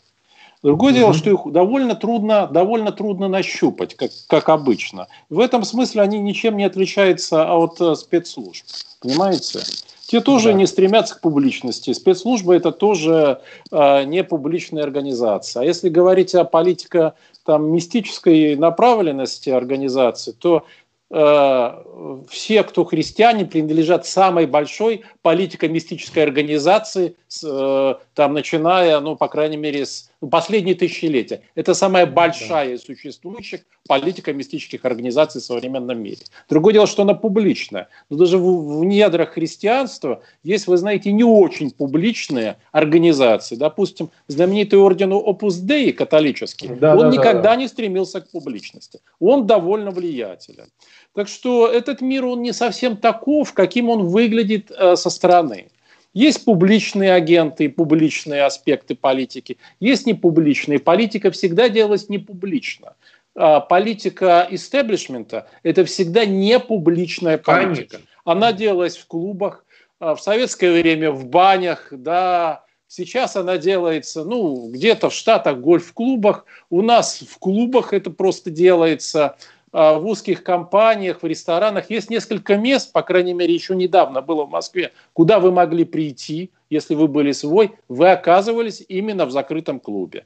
[0.61, 5.07] Другое дело, что их довольно трудно, довольно трудно нащупать, как, как обычно.
[5.29, 8.65] В этом смысле они ничем не отличаются от э, спецслужб.
[9.01, 9.59] Понимаете?
[10.05, 10.53] Те тоже да.
[10.53, 11.93] не стремятся к публичности.
[11.93, 13.39] Спецслужбы это тоже
[13.71, 15.61] э, не публичная организация.
[15.61, 17.13] А если говорить о политико
[17.45, 20.65] там, мистической направленности организации, то
[21.11, 21.83] Э,
[22.29, 29.85] все, кто христиане, принадлежат самой большой политико-мистической организации, э, там, начиная, ну, по крайней мере,
[29.85, 31.41] с ну, последние тысячелетия.
[31.55, 36.19] Это самая большая из существующих политико-мистических организаций в современном мире.
[36.49, 37.87] Другое дело, что она публичная.
[38.09, 43.55] Но даже в, в недрах христианства есть, вы знаете, не очень публичные организации.
[43.55, 47.55] Допустим, знаменитый орден Opus Dei католический, да, он да, никогда да, да.
[47.55, 48.99] не стремился к публичности.
[49.19, 50.67] Он довольно влиятелен.
[51.15, 55.69] Так что этот мир, он не совсем таков, каким он выглядит э, со стороны.
[56.13, 60.79] Есть публичные агенты и публичные аспекты политики, есть непубличные.
[60.79, 62.95] Политика всегда делалась не публично.
[63.35, 67.97] А политика истеблишмента– это всегда не публичная политика.
[67.97, 68.09] Конечно.
[68.25, 69.65] Она делалась в клубах,
[69.99, 76.45] а, в советское время в банях, да, Сейчас она делается, ну, где-то в Штатах гольф-клубах.
[76.71, 79.37] У нас в клубах это просто делается.
[79.71, 81.89] А, в узких компаниях, в ресторанах.
[81.91, 86.51] Есть несколько мест, по крайней мере, еще недавно было в Москве, куда вы могли прийти,
[86.69, 90.25] если вы были свой, вы оказывались именно в закрытом клубе.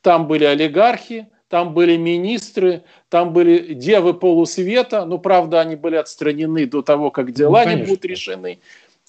[0.00, 6.64] Там были олигархи, там были министры, там были девы полусвета, ну, правда, они были отстранены
[6.64, 8.60] до того, как дела ну, не будут решены.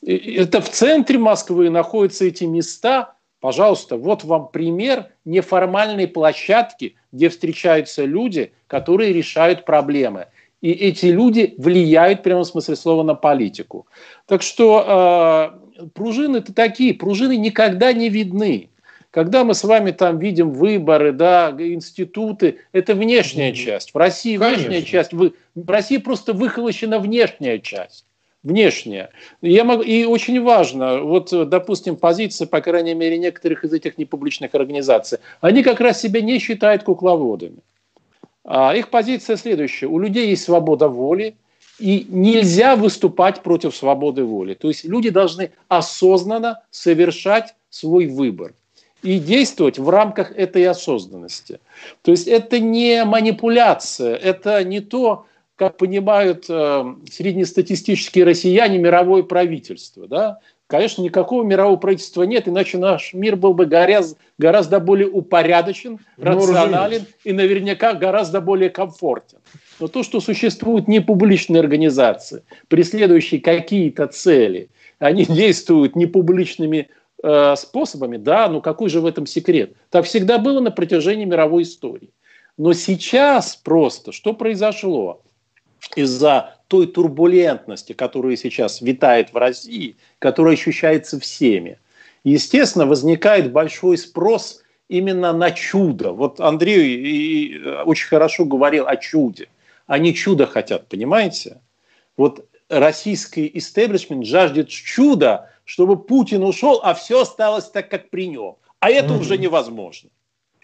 [0.05, 8.05] Это в центре Москвы находятся эти места, Пожалуйста, вот вам пример неформальной площадки, где встречаются
[8.05, 10.27] люди, которые решают проблемы.
[10.61, 13.87] И эти люди влияют, в прямом смысле слова, на политику.
[14.27, 18.69] Так что э, пружины-то такие, пружины никогда не видны.
[19.09, 23.95] Когда мы с вами там видим выборы, да, институты, это внешняя часть.
[23.95, 24.67] В России Конечно.
[24.67, 25.33] внешняя часть, в
[25.67, 28.05] России просто выхолощена внешняя часть
[28.43, 29.09] внешняя.
[29.41, 34.55] Я могу, и очень важно, вот, допустим, позиция, по крайней мере, некоторых из этих непубличных
[34.55, 37.59] организаций, они как раз себя не считают кукловодами.
[38.43, 39.87] А их позиция следующая.
[39.87, 41.35] У людей есть свобода воли,
[41.81, 44.53] и нельзя выступать против свободы воли.
[44.53, 48.53] То есть люди должны осознанно совершать свой выбор
[49.01, 51.59] и действовать в рамках этой осознанности.
[52.03, 55.25] То есть это не манипуляция, это не то,
[55.61, 60.07] как понимают э, среднестатистические россияне, мировое правительство.
[60.07, 60.39] Да?
[60.65, 66.23] Конечно, никакого мирового правительства нет, иначе наш мир был бы гораздо, гораздо более упорядочен, ну,
[66.23, 69.37] рационален и наверняка гораздо более комфортен.
[69.79, 76.89] Но то, что существуют непубличные организации, преследующие какие-то цели, они действуют непубличными
[77.21, 79.73] э, способами, да, ну какой же в этом секрет?
[79.91, 82.09] Так всегда было на протяжении мировой истории.
[82.57, 85.21] Но сейчас просто что произошло?
[85.95, 91.79] Из-за той турбулентности, которая сейчас витает в России, которая ощущается всеми.
[92.23, 96.11] Естественно, возникает большой спрос именно на чудо.
[96.11, 99.47] Вот Андрей очень хорошо говорил о чуде.
[99.87, 101.59] Они чудо хотят, понимаете?
[102.15, 108.55] Вот российский истеблишмент жаждет чуда, чтобы Путин ушел, а все осталось так, как при нем.
[108.79, 109.19] А это mm-hmm.
[109.19, 110.09] уже невозможно.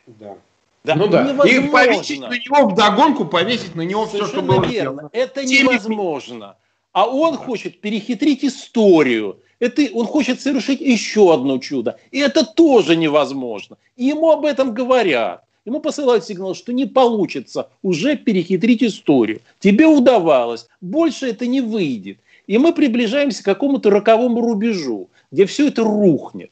[0.06, 0.38] Да.
[0.84, 1.24] Да, ну да.
[1.24, 1.68] Невозможно.
[1.68, 4.70] И повесить на него в догонку, повесить на него Совершенно все, что было верно.
[4.72, 5.10] Сделано.
[5.12, 5.60] Это Теми...
[5.64, 6.56] невозможно.
[6.94, 9.40] А он хочет перехитрить историю.
[9.60, 12.00] Это он хочет совершить еще одно чудо.
[12.12, 13.78] И это тоже невозможно.
[13.96, 15.44] И ему об этом говорят.
[15.66, 19.42] Ему посылают сигнал, что не получится уже перехитрить историю.
[19.60, 22.20] Тебе удавалось, больше это не выйдет.
[22.48, 26.52] И мы приближаемся к какому-то роковому рубежу, где все это рухнет.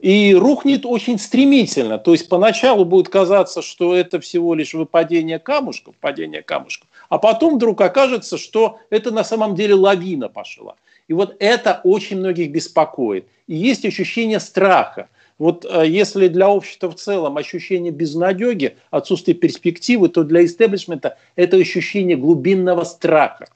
[0.00, 1.98] И рухнет очень стремительно.
[1.98, 7.56] То есть поначалу будет казаться, что это всего лишь выпадение камушков, падение камушков, а потом
[7.56, 10.74] вдруг окажется, что это на самом деле лавина пошла.
[11.08, 13.26] И вот это очень многих беспокоит.
[13.46, 15.08] И есть ощущение страха.
[15.38, 21.56] Вот э, если для общества в целом ощущение безнадеги, отсутствие перспективы, то для истеблишмента это
[21.56, 23.48] ощущение глубинного страха.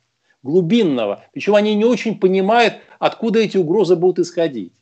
[0.42, 1.24] Глубинного.
[1.32, 4.72] Причем они не очень понимают, откуда эти угрозы будут исходить.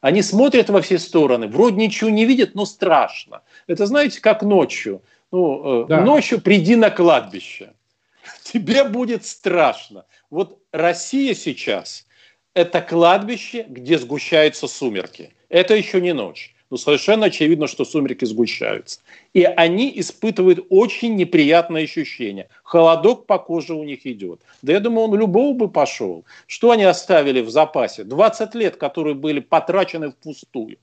[0.00, 3.42] Они смотрят во все стороны, вроде ничего не видят, но страшно.
[3.66, 5.02] Это знаете, как ночью.
[5.32, 6.00] Ну, э, да.
[6.02, 7.72] Ночью приди на кладбище.
[8.42, 10.04] Тебе будет страшно.
[10.30, 12.06] Вот Россия сейчас–
[12.54, 15.34] это кладбище, где сгущаются сумерки.
[15.48, 16.55] Это еще не ночь.
[16.70, 19.00] Но совершенно очевидно, что сумерки сгущаются.
[19.34, 22.48] И они испытывают очень неприятное ощущение.
[22.64, 24.40] Холодок по коже у них идет.
[24.62, 26.24] Да я думаю, он любого бы пошел.
[26.46, 28.04] Что они оставили в запасе?
[28.04, 30.78] 20 лет, которые были потрачены впустую.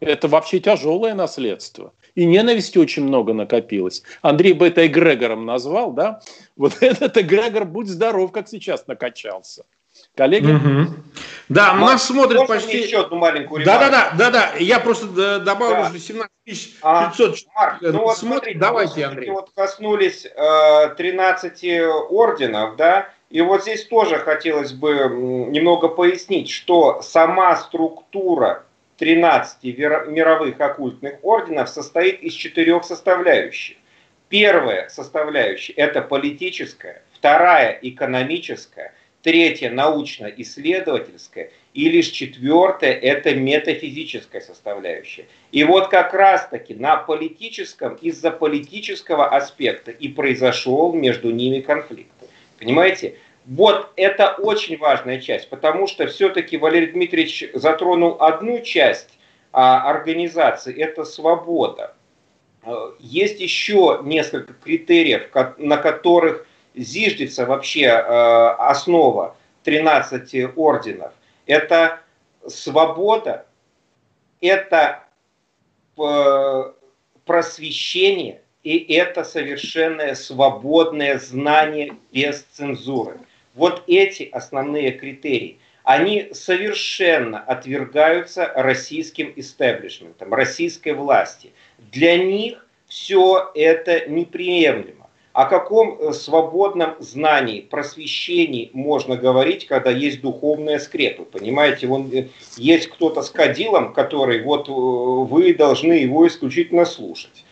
[0.00, 1.94] Это вообще тяжелое наследство.
[2.14, 4.02] И ненависти очень много накопилось.
[4.20, 6.20] Андрей бы это эгрегором назвал, да?
[6.56, 9.64] Вот этот эгрегор, будь здоров, как сейчас накачался.
[10.14, 10.52] Коллеги?
[10.52, 10.94] Угу.
[11.48, 12.78] Да, Марк, нас смотрят почти...
[12.78, 13.84] еще одну маленькую ремарку?
[13.84, 14.58] Да, да, да, да, да.
[14.58, 15.88] Я просто добавлю, да.
[15.90, 17.12] что 17 500 а,
[17.54, 19.30] Марк, ну вот смотрите, давайте, Андрей.
[19.30, 25.08] Вот коснулись э, 13 орденов, да, и вот здесь тоже хотелось бы
[25.50, 28.64] немного пояснить, что сама структура
[28.98, 33.76] 13 мировых оккультных орденов состоит из четырех составляющих.
[34.28, 38.94] Первая составляющая– это политическая, вторая– экономическая,
[39.26, 45.26] третья научно-исследовательская, и лишь четвертое– это метафизическая составляющая.
[45.50, 52.12] И вот как раз-таки на политическом, из-за политического аспекта и произошел между ними конфликт.
[52.60, 53.16] Понимаете?
[53.46, 59.18] Вот это очень важная часть, потому что все-таки Валерий Дмитриевич затронул одну часть
[59.50, 61.96] а, организации, это свобода.
[62.62, 66.45] А, есть еще несколько критериев, на которых
[66.76, 71.12] зиждется вообще э, основа 13 орденов.
[71.46, 72.00] Это
[72.46, 73.46] свобода,
[74.40, 75.02] это
[75.98, 76.72] э,
[77.24, 83.18] просвещение и это совершенное свободное знание без цензуры.
[83.54, 91.52] Вот эти основные критерии, они совершенно отвергаются российским истеблишментом, российской власти.
[91.78, 95.05] Для них все это неприемлемо.
[95.36, 101.24] О каком э, свободном знании, просвещении можно говорить, когда есть духовная скрепа?
[101.24, 107.44] Понимаете, вон, э, есть кто-то с кадилом, который вот э, вы должны его исключительно слушать.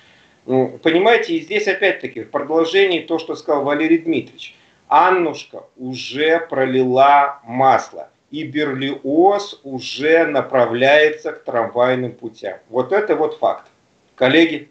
[0.46, 4.56] Понимаете, и здесь опять-таки в продолжении то, что сказал Валерий Дмитриевич.
[4.88, 12.56] Аннушка уже пролила масло, и Берлиоз уже направляется к трамвайным путям.
[12.70, 13.66] Вот это вот факт.
[14.14, 14.70] Коллеги?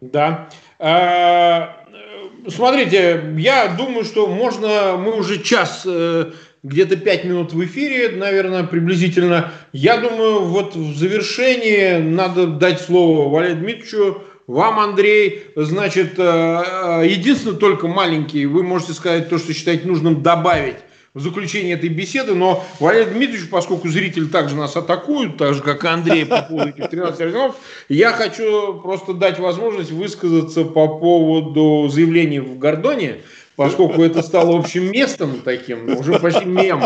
[0.00, 0.48] Да.
[2.46, 6.32] Смотрите, я думаю, что можно, мы уже час, э,
[6.62, 9.52] где-то пять минут в эфире, наверное, приблизительно.
[9.72, 17.06] Я думаю, вот в завершении надо дать слово Валерию Дмитриевичу, вам, Андрей, значит, э, э,
[17.06, 20.76] единственное только маленький, вы можете сказать то, что считаете нужным добавить
[21.18, 25.84] в заключение этой беседы, но Валерий Дмитриевич, поскольку зрители также нас атакуют, так же, как
[25.84, 27.56] и Андрей по поводу этих 13 орденов,
[27.88, 33.16] я хочу просто дать возможность высказаться по поводу заявлений в Гордоне,
[33.56, 36.84] поскольку это стало общим местом таким, уже почти мем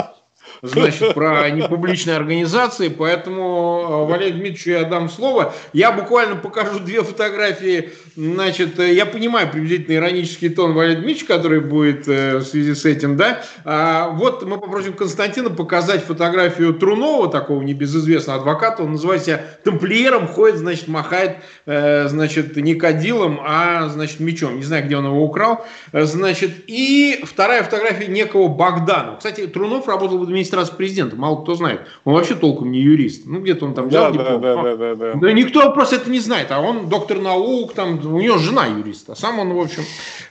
[0.62, 5.54] значит, про непубличные организации, поэтому э, Валерию Дмитриевичу я дам слово.
[5.72, 11.60] Я буквально покажу две фотографии, значит, э, я понимаю приблизительно иронический тон Валерия Дмитриевича, который
[11.60, 13.42] будет э, в связи с этим, да.
[13.64, 20.28] А, вот мы попросим Константина показать фотографию Трунова, такого небезызвестного адвоката, он называет себя тамплиером,
[20.28, 24.56] ходит, значит, махает, значит, не кадилом, а, значит, мечом.
[24.56, 25.64] Не знаю, где он его украл.
[25.92, 29.16] Значит, и вторая фотография некого Богдана.
[29.16, 31.80] Кстати, Трунов работал в администрации 10 раз президентом, мало кто знает.
[32.04, 33.22] Он вообще толком не юрист.
[33.24, 34.40] Ну, где-то он там взял да, диплом.
[34.40, 35.32] Да, да, да, да, да.
[35.32, 36.50] никто просто это не знает.
[36.50, 39.82] А он доктор наук, там, у него жена юрист, а сам он, в общем,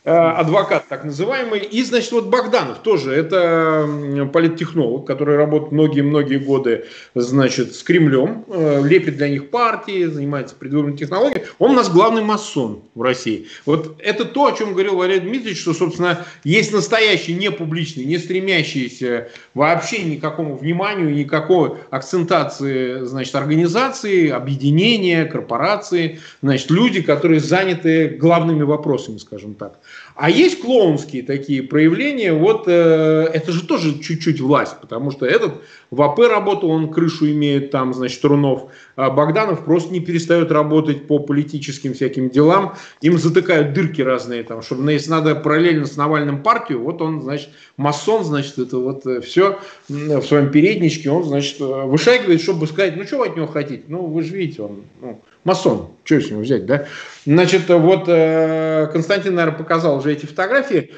[0.03, 1.59] э, адвокат так называемый.
[1.59, 3.87] И, значит, вот Богданов тоже, это
[4.31, 10.97] политтехнолог, который работает многие-многие годы, значит, с Кремлем, э, лепит для них партии, занимается предвыборной
[10.97, 11.45] технологией.
[11.59, 13.47] Он у нас главный масон в России.
[13.65, 18.17] Вот это то, о чем говорил Валерий Дмитриевич, что, собственно, есть настоящий, не публичный, не
[18.17, 28.63] стремящийся вообще никакому вниманию, никакой акцентации, значит, организации, объединения, корпорации, значит, люди, которые заняты главными
[28.63, 29.79] вопросами, скажем так.
[30.15, 35.61] А есть клоунские такие проявления, вот э, это же тоже чуть-чуть власть, потому что этот
[35.89, 41.07] в АП работал, он крышу имеет там, значит, Трунов, а Богданов просто не перестает работать
[41.07, 46.43] по политическим всяким делам, им затыкают дырки разные там, чтобы, если надо параллельно с Навальным
[46.43, 49.59] партию, вот он, значит, масон, значит, это вот э, все
[49.89, 53.83] в своем передничке, он, значит, э, вышагивает, чтобы сказать, ну, что вы от него хотите,
[53.87, 56.85] ну, вы же видите, он, ну, масон, что с него взять, да?
[57.25, 60.91] Значит, вот э, Константин, наверное, показал уже эти фотографии.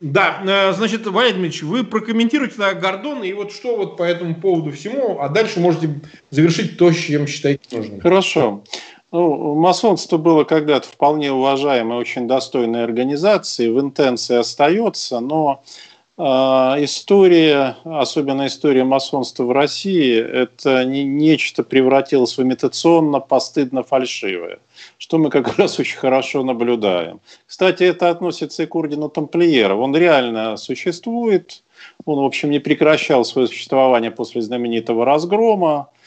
[0.00, 4.34] Да, э, значит, Валерий Дмитриевич, вы прокомментируете на Гордона и вот что вот по этому
[4.34, 8.00] поводу всему, а дальше можете завершить то, чем считаете нужным.
[8.00, 8.64] Хорошо.
[9.12, 15.62] Ну, масонство было когда-то вполне уважаемой, очень достойной организацией, в интенции остается, но
[16.20, 24.58] история, особенно история масонства в России, это не, нечто превратилось в имитационно, постыдно фальшивое,
[24.98, 27.20] что мы как раз очень хорошо наблюдаем.
[27.46, 29.78] Кстати, это относится и к ордену тамплиеров.
[29.78, 31.62] Он реально существует,
[32.04, 35.99] он, в общем, не прекращал свое существование после знаменитого разгрома, а,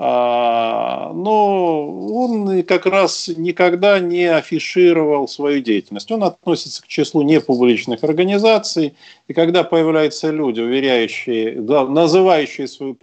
[0.00, 6.12] но он как раз никогда не афишировал свою деятельность.
[6.12, 8.94] Он относится к числу непубличных организаций,
[9.26, 12.96] и когда появляются люди, уверяющие, называющие свою,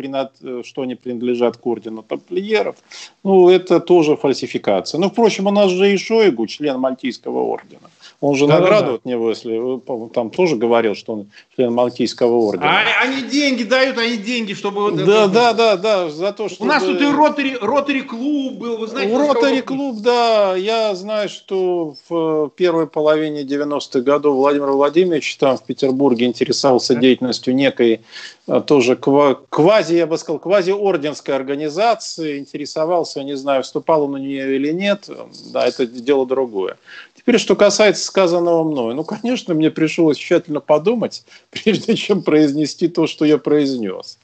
[0.64, 2.78] что они принадлежат к ордену тамплиеров,
[3.24, 5.00] ну, это тоже фальсификация.
[5.00, 7.90] Ну, впрочем, у нас же и Шойгу, член Мальтийского ордена.
[8.22, 8.96] Он же да, награду да, да.
[8.96, 12.80] от него, если там тоже говорил, что он член Мальтийского ордена.
[12.80, 15.28] А, они деньги дают, они деньги, чтобы вот да, это...
[15.28, 16.64] Да, да, да, за то, что...
[16.64, 19.16] У нас тут и ротари, ротари клуб был, вы знаете.
[19.18, 25.64] Ротари клуб, да, я знаю, что в первой половине 90-х годов Владимир Владимирович там в
[25.64, 28.02] Петербурге интересовался деятельностью некой
[28.48, 34.56] а, тоже квази, я бы сказал, квази-орденской организации, интересовался, не знаю, вступал он на нее
[34.56, 35.10] или нет,
[35.52, 36.78] да, это дело другое.
[37.26, 43.08] Теперь, что касается сказанного мной, ну, конечно, мне пришлось тщательно подумать, прежде чем произнести то,
[43.08, 44.20] что я произнес.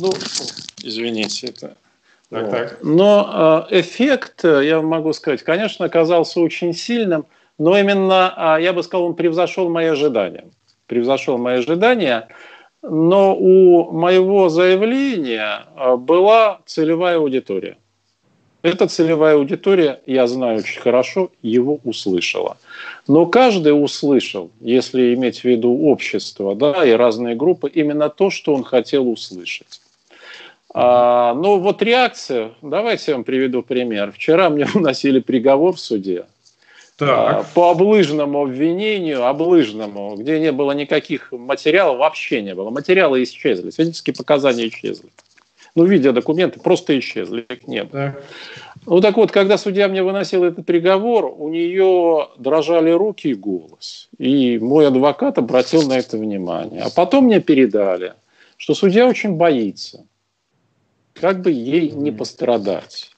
[0.00, 0.12] Ну,
[0.80, 1.76] извините, это...
[2.30, 2.78] Так, так.
[2.82, 7.26] Но э, эффект, я могу сказать, конечно, оказался очень сильным,
[7.58, 10.46] но именно, а, я бы сказал, он превзошел мои ожидания.
[10.86, 12.28] Превзошел мои ожидания,
[12.82, 17.76] но у моего заявления а, была целевая аудитория.
[18.62, 22.56] Эта целевая аудитория, я знаю очень хорошо, его услышала.
[23.08, 28.54] Но каждый услышал, если иметь в виду общество да, и разные группы, именно то, что
[28.54, 29.80] он хотел услышать.
[30.74, 34.12] А, ну вот реакция, давайте я вам приведу пример.
[34.12, 36.24] Вчера мне уносили приговор в суде
[37.06, 37.08] так.
[37.08, 42.70] А, по облыжному обвинению, облыжному, где не было никаких материалов, вообще не было.
[42.70, 45.08] Материалы исчезли, свидетельские показания исчезли.
[45.74, 47.90] Ну, видя документы, просто исчезли, их нет.
[47.90, 48.22] Так.
[48.84, 54.08] Ну так вот, когда судья мне выносил этот приговор, у нее дрожали руки и голос.
[54.18, 56.82] И мой адвокат обратил на это внимание.
[56.82, 58.14] А потом мне передали,
[58.58, 60.04] что судья очень боится,
[61.14, 63.10] как бы ей не пострадать.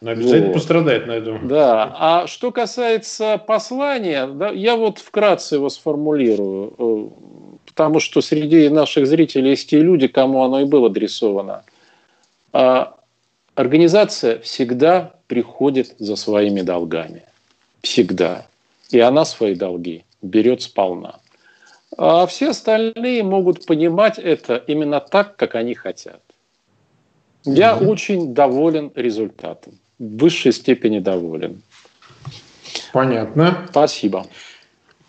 [0.00, 0.54] Но обязательно вот.
[0.54, 1.38] пострадает, найду.
[1.44, 1.94] Да.
[1.98, 7.08] А что касается послания, да, я вот вкратце его сформулирую, э,
[7.66, 11.64] потому что среди наших зрителей есть те люди, кому оно и было адресовано.
[12.52, 12.96] А
[13.54, 17.22] организация всегда приходит за своими долгами.
[17.82, 18.46] Всегда.
[18.90, 21.20] И она свои долги берет сполна.
[21.96, 26.20] А все остальные могут понимать это именно так, как они хотят.
[27.44, 27.86] Я mm-hmm.
[27.86, 31.62] очень доволен результатом в высшей степени доволен.
[32.92, 33.66] Понятно.
[33.70, 34.26] Спасибо.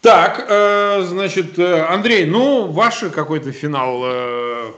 [0.01, 4.71] Так, э, значит, э, Андрей, ну, ваш какой-то финал, э,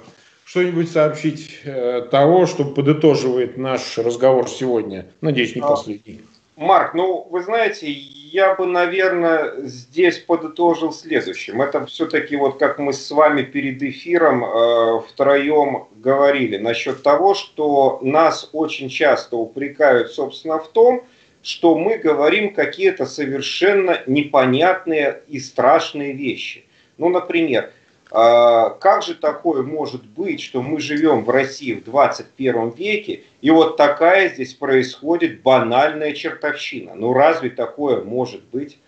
[0.49, 5.05] что-нибудь сообщить э, того, что подытоживает наш разговор сегодня.
[5.21, 6.21] Надеюсь, не а, последний.
[6.55, 11.61] Марк, ну, вы знаете, я бы, наверное, здесь подытожил следующим.
[11.61, 17.99] Это все-таки вот как мы с вами перед эфиром э, втроем говорили насчет того, что
[18.01, 21.03] нас очень часто упрекают, собственно, в том,
[21.43, 26.65] что мы говорим какие-то совершенно непонятные и страшные вещи.
[26.97, 27.71] Ну, например,
[28.09, 33.77] как же такое может быть, что мы живем в России в 21 веке, и вот
[33.77, 36.95] такая здесь происходит банальная чертовщина?
[36.95, 38.79] Ну разве такое может быть?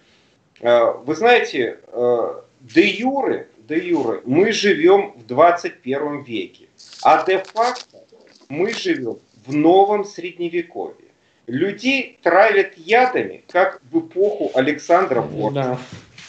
[0.61, 6.67] А, вы знаете, а, де юры, де юры мы живем в 21 веке,
[7.03, 8.03] а де-факто
[8.49, 10.95] мы живем в новом средневековье.
[11.47, 15.53] Людей травят ядами, как в эпоху Александра Порта.
[15.53, 15.79] Да.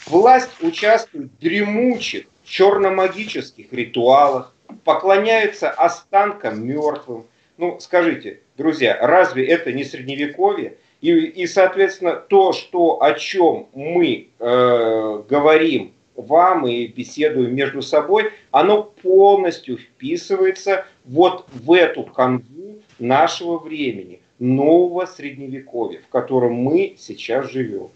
[0.07, 4.55] Власть участвует в дремучих, черномагических ритуалах,
[4.85, 7.27] поклоняются останкам мертвым.
[7.59, 10.77] Ну, скажите, друзья, разве это не средневековье?
[11.01, 18.31] И, и соответственно, то, что, о чем мы э, говорим вам и беседуем между собой,
[18.51, 27.51] оно полностью вписывается вот в эту канву нашего времени, нового средневековья, в котором мы сейчас
[27.51, 27.89] живем.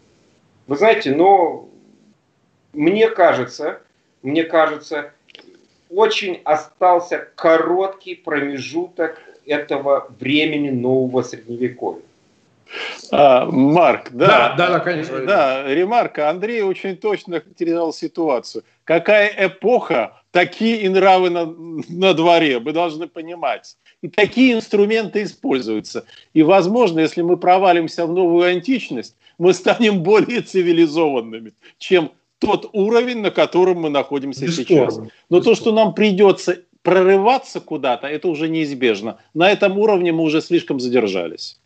[0.67, 1.69] Вы знаете, но
[2.73, 3.83] мне кажется,
[4.27, 5.13] мне кажется,
[5.89, 12.03] очень остался короткий промежуток этого времени нового средневековья.
[13.13, 15.25] А, Марк, да, да, да, да, конечно.
[15.25, 16.29] Да, ремарка.
[16.29, 18.65] Андрей очень точно характеризовал ситуацию.
[18.83, 23.77] Какая эпоха, такие и нравы на, на дворе, вы должны понимать.
[24.03, 26.05] И такие инструменты используются.
[26.35, 33.21] И, возможно, если мы провалимся в новую античность, мы станем более цивилизованными, чем тот уровень,
[33.21, 34.91] на котором мы находимся Бесспорно.
[34.91, 35.01] сейчас.
[35.31, 39.19] Но то, что нам придется прорываться куда-то, это уже неизбежно.
[39.35, 41.59] На этом уровне мы уже слишком задержались.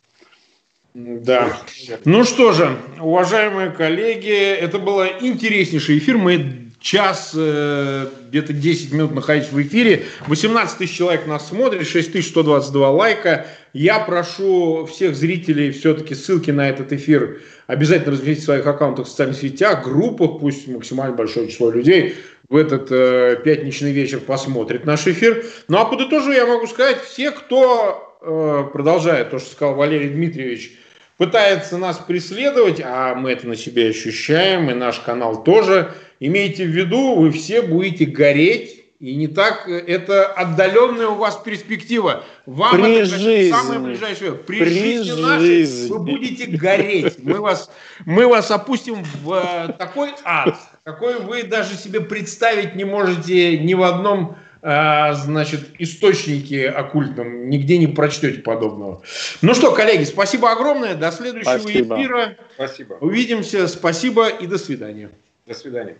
[0.94, 1.56] Да.
[2.04, 6.18] Ну что же, уважаемые коллеги, это был интереснейший эфир.
[6.18, 10.06] Мы час, э, где-то 10 минут находитесь в эфире.
[10.26, 13.46] 18 тысяч человек нас смотрит, 6122 лайка.
[13.72, 19.10] Я прошу всех зрителей все-таки ссылки на этот эфир обязательно разместить в своих аккаунтах в
[19.10, 22.16] социальных сетях, группах, пусть максимально большое число людей
[22.48, 25.44] в этот э, пятничный вечер посмотрит наш эфир.
[25.68, 30.72] Ну а подытожу я могу сказать, все, кто э, продолжает то, что сказал Валерий Дмитриевич,
[31.16, 36.68] пытается нас преследовать, а мы это на себе ощущаем, и наш канал тоже, имейте в
[36.68, 42.22] виду, вы все будете гореть и не так э, это отдаленная у вас перспектива.
[42.44, 43.50] Вам При это жизни.
[43.50, 44.32] самое ближайшее.
[44.32, 47.18] При, При жизни, жизни нашей вы будете гореть.
[47.22, 47.70] Мы вас,
[48.04, 53.72] мы вас опустим в э, такой ад, какой вы даже себе представить не можете ни
[53.72, 57.48] в одном а, значит, источнике оккультном.
[57.48, 59.00] Нигде не прочтете подобного.
[59.40, 60.94] Ну что, коллеги, спасибо огромное.
[60.94, 61.96] До следующего спасибо.
[61.96, 62.36] эфира.
[62.54, 62.94] Спасибо.
[63.00, 63.66] Увидимся.
[63.68, 65.08] Спасибо и до свидания.
[65.46, 65.96] До свидания.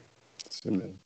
[0.63, 0.99] До свидания.